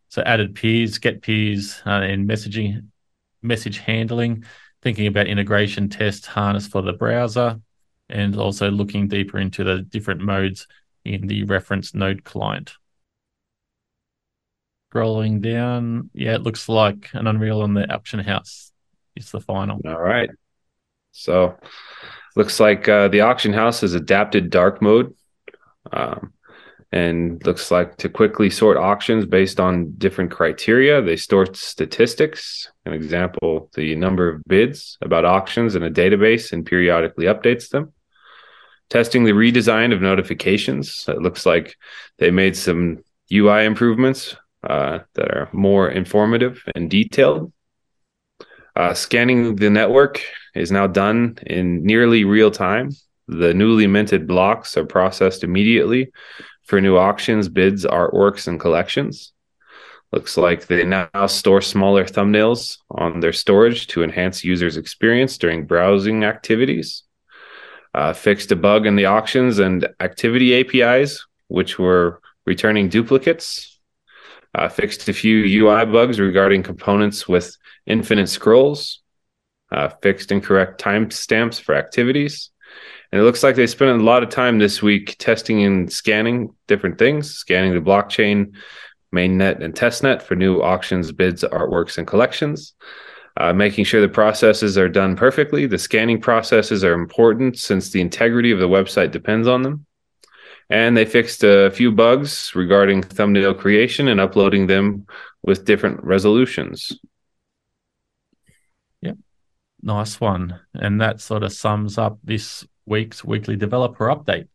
So 0.09 0.23
added 0.23 0.55
peers, 0.55 0.99
get 0.99 1.23
peers, 1.23 1.81
uh, 1.85 1.91
and 1.91 2.29
messaging, 2.29 2.89
message 3.43 3.79
handling, 3.79 4.45
thinking 4.83 5.07
about 5.07 5.27
integration 5.27 5.89
test 5.89 6.27
harness 6.27 6.67
for 6.67 6.83
the 6.83 6.93
browser, 6.93 7.61
and 8.09 8.37
also 8.37 8.71
looking 8.71 9.09
deeper 9.09 9.39
into 9.39 9.65
the 9.65 9.83
different 9.83 10.21
modes 10.21 10.67
in 11.05 11.27
the 11.27 11.45
reference 11.45 11.95
node 11.95 12.25
client. 12.25 12.75
Scrolling 14.93 15.41
down, 15.41 16.11
yeah, 16.15 16.35
it 16.35 16.43
looks 16.43 16.69
like 16.69 17.11
an 17.13 17.27
Unreal 17.27 17.63
on 17.63 17.75
the 17.75 17.93
Auction 17.93 18.21
house 18.21 18.73
is 19.15 19.31
the 19.31 19.41
final. 19.41 19.81
All 19.85 20.01
right. 20.01 20.31
So 21.11 21.57
Looks 22.37 22.61
like 22.61 22.89
uh, 22.89 23.09
the 23.09 23.23
auction 23.23 23.53
house 23.53 23.81
has 23.81 23.95
adapted 23.95 24.51
dark 24.51 24.81
mode. 24.81 25.15
Um, 25.93 26.33
and 26.93 27.45
looks 27.45 27.71
like 27.71 27.97
to 27.99 28.09
quickly 28.09 28.49
sort 28.49 28.77
auctions 28.77 29.27
based 29.27 29.59
on 29.59 29.93
different 29.99 30.31
criteria. 30.31 31.03
They 31.03 31.17
store 31.17 31.53
statistics, 31.53 32.71
an 32.85 32.93
example, 32.93 33.71
the 33.75 33.97
number 33.97 34.29
of 34.29 34.43
bids 34.47 34.97
about 35.03 35.25
auctions 35.25 35.75
in 35.75 35.83
a 35.83 35.91
database 35.91 36.53
and 36.53 36.65
periodically 36.65 37.27
updates 37.27 37.71
them. 37.71 37.93
Testing 38.89 39.25
the 39.25 39.33
redesign 39.33 39.93
of 39.93 40.01
notifications. 40.01 41.05
It 41.09 41.21
looks 41.21 41.45
like 41.45 41.77
they 42.19 42.31
made 42.31 42.57
some 42.57 43.03
UI 43.33 43.65
improvements 43.65 44.37
uh, 44.63 45.01
that 45.15 45.29
are 45.29 45.49
more 45.53 45.91
informative 45.91 46.63
and 46.75 46.89
detailed. 46.89 47.53
Uh, 48.77 48.95
scanning 48.95 49.57
the 49.57 49.71
network 49.71 50.23
is 50.57 50.73
now 50.73 50.87
done 50.87 51.39
in 51.47 51.85
nearly 51.85 52.25
real 52.25 52.51
time. 52.51 52.91
The 53.29 53.55
newly 53.55 53.87
minted 53.87 54.27
blocks 54.27 54.77
are 54.77 54.87
processed 54.87 55.45
immediately 55.45 56.13
for 56.65 56.81
new 56.81 56.97
auctions, 56.97 57.49
bids, 57.49 57.85
artworks, 57.85 58.49
and 58.49 58.59
collections. 58.59 59.33
Looks 60.13 60.37
like 60.37 60.67
they 60.67 60.85
now 60.85 61.27
store 61.27 61.61
smaller 61.61 62.05
thumbnails 62.05 62.79
on 62.91 63.21
their 63.21 63.33
storage 63.33 63.89
to 63.89 64.05
enhance 64.05 64.45
users' 64.45 64.77
experience 64.77 65.37
during 65.37 65.67
browsing 65.67 66.25
activities. 66.25 67.03
Uh, 67.93 68.13
fixed 68.13 68.53
a 68.53 68.57
bug 68.57 68.87
in 68.87 68.95
the 68.95 69.07
auctions 69.07 69.59
and 69.59 69.89
activity 70.01 70.61
APIs, 70.61 71.27
which 71.49 71.79
were 71.79 72.21
returning 72.45 72.89
duplicates. 72.89 73.79
Uh, 74.55 74.69
fixed 74.69 75.09
a 75.09 75.13
few 75.13 75.65
UI 75.65 75.85
bugs 75.85 76.21
regarding 76.21 76.63
components 76.63 77.29
with 77.29 77.57
infinite 77.87 78.29
scrolls, 78.29 79.03
uh, 79.73 79.89
fixed 80.03 80.31
and 80.31 80.43
correct 80.43 80.81
timestamps 80.81 81.61
for 81.61 81.75
activities. 81.75 82.51
And 83.13 83.21
it 83.21 83.25
looks 83.25 83.43
like 83.43 83.57
they 83.57 83.67
spent 83.67 84.01
a 84.01 84.05
lot 84.05 84.23
of 84.23 84.29
time 84.29 84.59
this 84.59 84.83
week 84.83 85.17
testing 85.19 85.63
and 85.63 85.93
scanning 85.93 86.55
different 86.67 86.99
things, 86.99 87.31
scanning 87.31 87.75
the 87.75 87.81
blockchain, 87.81 88.55
mainnet, 89.15 89.63
and 89.63 89.75
testnet 89.75 90.23
for 90.23 90.35
new 90.35 90.61
auctions, 90.61 91.13
bids, 91.13 91.45
artworks, 91.45 91.99
and 91.99 92.07
collections. 92.07 92.75
Uh, 93.39 93.53
making 93.53 93.85
sure 93.85 94.01
the 94.01 94.09
processes 94.09 94.79
are 94.79 94.89
done 94.89 95.15
perfectly. 95.15 95.67
The 95.67 95.77
scanning 95.77 96.23
processes 96.23 96.83
are 96.85 96.95
important 96.95 97.59
since 97.59 97.91
the 97.91 98.01
integrity 98.01 98.51
of 98.51 98.59
the 98.59 98.69
website 98.69 99.11
depends 99.11 99.47
on 99.47 99.63
them. 99.63 99.85
And 100.71 100.97
they 100.97 101.05
fixed 101.05 101.45
a 101.45 101.71
few 101.71 101.93
bugs 101.93 102.53
regarding 102.55 103.03
thumbnail 103.03 103.53
creation 103.53 104.09
and 104.09 104.21
uploading 104.21 104.67
them 104.67 105.07
with 105.43 105.67
different 105.67 106.03
resolutions. 106.03 106.99
Nice 109.87 110.21
one. 110.21 110.59
And 110.75 111.01
that 111.01 111.21
sort 111.21 111.45
of 111.45 111.53
sums 111.53 111.97
up 111.97 112.19
this 112.25 112.67
week's 112.87 113.25
weekly 113.25 113.55
developer 113.55 114.07
update. 114.09 114.49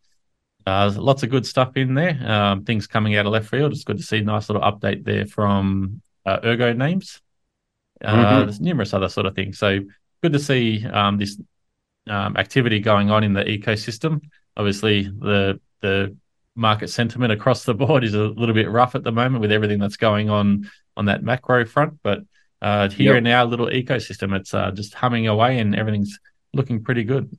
Uh, 0.67 0.91
lots 0.93 1.23
of 1.23 1.29
good 1.29 1.45
stuff 1.45 1.77
in 1.77 1.93
there. 1.93 2.19
Um, 2.29 2.65
things 2.65 2.85
coming 2.85 3.15
out 3.15 3.25
of 3.25 3.31
left 3.31 3.49
field. 3.49 3.71
It's 3.71 3.85
good 3.85 3.97
to 3.97 4.03
see 4.03 4.17
a 4.17 4.23
nice 4.23 4.49
little 4.49 4.61
update 4.61 5.05
there 5.05 5.25
from 5.25 6.01
uh, 6.25 6.39
Ergo 6.43 6.73
Names. 6.73 7.21
Uh, 8.03 8.13
mm-hmm. 8.13 8.39
There's 8.41 8.59
numerous 8.59 8.93
other 8.93 9.07
sort 9.07 9.25
of 9.25 9.33
things. 9.33 9.57
So 9.57 9.79
good 10.21 10.33
to 10.33 10.39
see 10.39 10.85
um, 10.85 11.17
this 11.17 11.39
um, 12.09 12.35
activity 12.35 12.81
going 12.81 13.09
on 13.09 13.23
in 13.23 13.31
the 13.31 13.45
ecosystem. 13.45 14.21
Obviously, 14.57 15.03
the 15.03 15.61
the 15.79 16.15
market 16.55 16.89
sentiment 16.89 17.31
across 17.31 17.63
the 17.63 17.73
board 17.73 18.03
is 18.03 18.15
a 18.15 18.19
little 18.19 18.53
bit 18.53 18.69
rough 18.69 18.95
at 18.95 19.03
the 19.03 19.13
moment 19.13 19.39
with 19.39 19.53
everything 19.53 19.79
that's 19.79 19.95
going 19.95 20.29
on 20.29 20.69
on 20.97 21.05
that 21.05 21.23
macro 21.23 21.65
front. 21.65 21.99
But 22.03 22.19
uh, 22.61 22.89
here 22.89 23.13
yep. 23.13 23.19
in 23.19 23.27
our 23.27 23.45
little 23.45 23.67
ecosystem, 23.67 24.35
it's 24.35 24.53
uh, 24.53 24.71
just 24.71 24.93
humming 24.93 25.27
away 25.27 25.59
and 25.59 25.75
everything's 25.75 26.19
looking 26.53 26.83
pretty 26.83 27.03
good. 27.03 27.37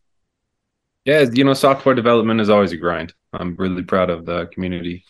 Yeah, 1.05 1.27
you 1.33 1.45
know, 1.45 1.55
software 1.55 1.95
development 1.95 2.41
is 2.41 2.49
always 2.49 2.73
a 2.73 2.77
grind. 2.77 3.13
I'm 3.33 3.57
really 3.57 3.83
proud 3.83 4.11
of 4.11 4.25
the 4.25 4.47
community, 4.47 5.05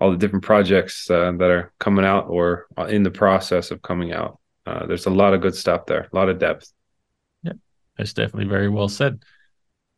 all 0.00 0.10
the 0.10 0.16
different 0.16 0.44
projects 0.44 1.10
uh, 1.10 1.32
that 1.32 1.50
are 1.50 1.72
coming 1.78 2.04
out 2.04 2.28
or 2.28 2.66
in 2.88 3.02
the 3.02 3.10
process 3.10 3.70
of 3.70 3.82
coming 3.82 4.12
out. 4.12 4.40
Uh, 4.66 4.86
there's 4.86 5.06
a 5.06 5.10
lot 5.10 5.34
of 5.34 5.40
good 5.40 5.54
stuff 5.54 5.86
there, 5.86 6.08
a 6.10 6.16
lot 6.16 6.28
of 6.28 6.38
depth. 6.38 6.72
Yeah, 7.42 7.52
that's 7.96 8.12
definitely 8.12 8.48
very 8.48 8.68
well 8.68 8.88
said. 8.88 9.22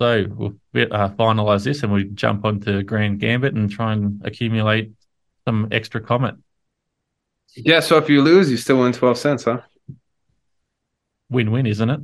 So 0.00 0.24
we'll 0.28 0.54
uh, 0.74 1.10
finalize 1.10 1.64
this 1.64 1.82
and 1.82 1.92
we 1.92 2.04
jump 2.04 2.44
onto 2.44 2.82
Grand 2.82 3.20
Gambit 3.20 3.54
and 3.54 3.70
try 3.70 3.92
and 3.92 4.22
accumulate 4.24 4.92
some 5.44 5.68
extra 5.70 6.00
Comet. 6.00 6.36
Yeah, 7.56 7.80
so 7.80 7.98
if 7.98 8.08
you 8.08 8.22
lose, 8.22 8.50
you 8.50 8.56
still 8.56 8.78
win 8.78 8.92
12 8.92 9.18
cents, 9.18 9.44
huh? 9.44 9.60
Win 11.30 11.50
win, 11.50 11.66
isn't 11.66 11.90
it? 11.90 12.00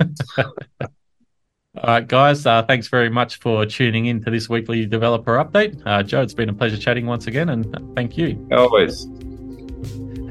All 0.38 1.84
right, 1.84 2.06
guys, 2.06 2.44
uh, 2.44 2.62
thanks 2.64 2.88
very 2.88 3.08
much 3.08 3.38
for 3.38 3.64
tuning 3.64 4.06
in 4.06 4.22
to 4.24 4.30
this 4.30 4.48
weekly 4.48 4.84
developer 4.86 5.36
update. 5.36 5.80
Uh, 5.86 6.02
Joe, 6.02 6.22
it's 6.22 6.34
been 6.34 6.48
a 6.48 6.54
pleasure 6.54 6.76
chatting 6.76 7.06
once 7.06 7.26
again, 7.26 7.50
and 7.50 7.94
thank 7.94 8.16
you. 8.16 8.48
Always. 8.50 9.04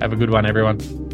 Have 0.01 0.13
a 0.13 0.15
good 0.15 0.29
one, 0.29 0.45
everyone. 0.45 1.06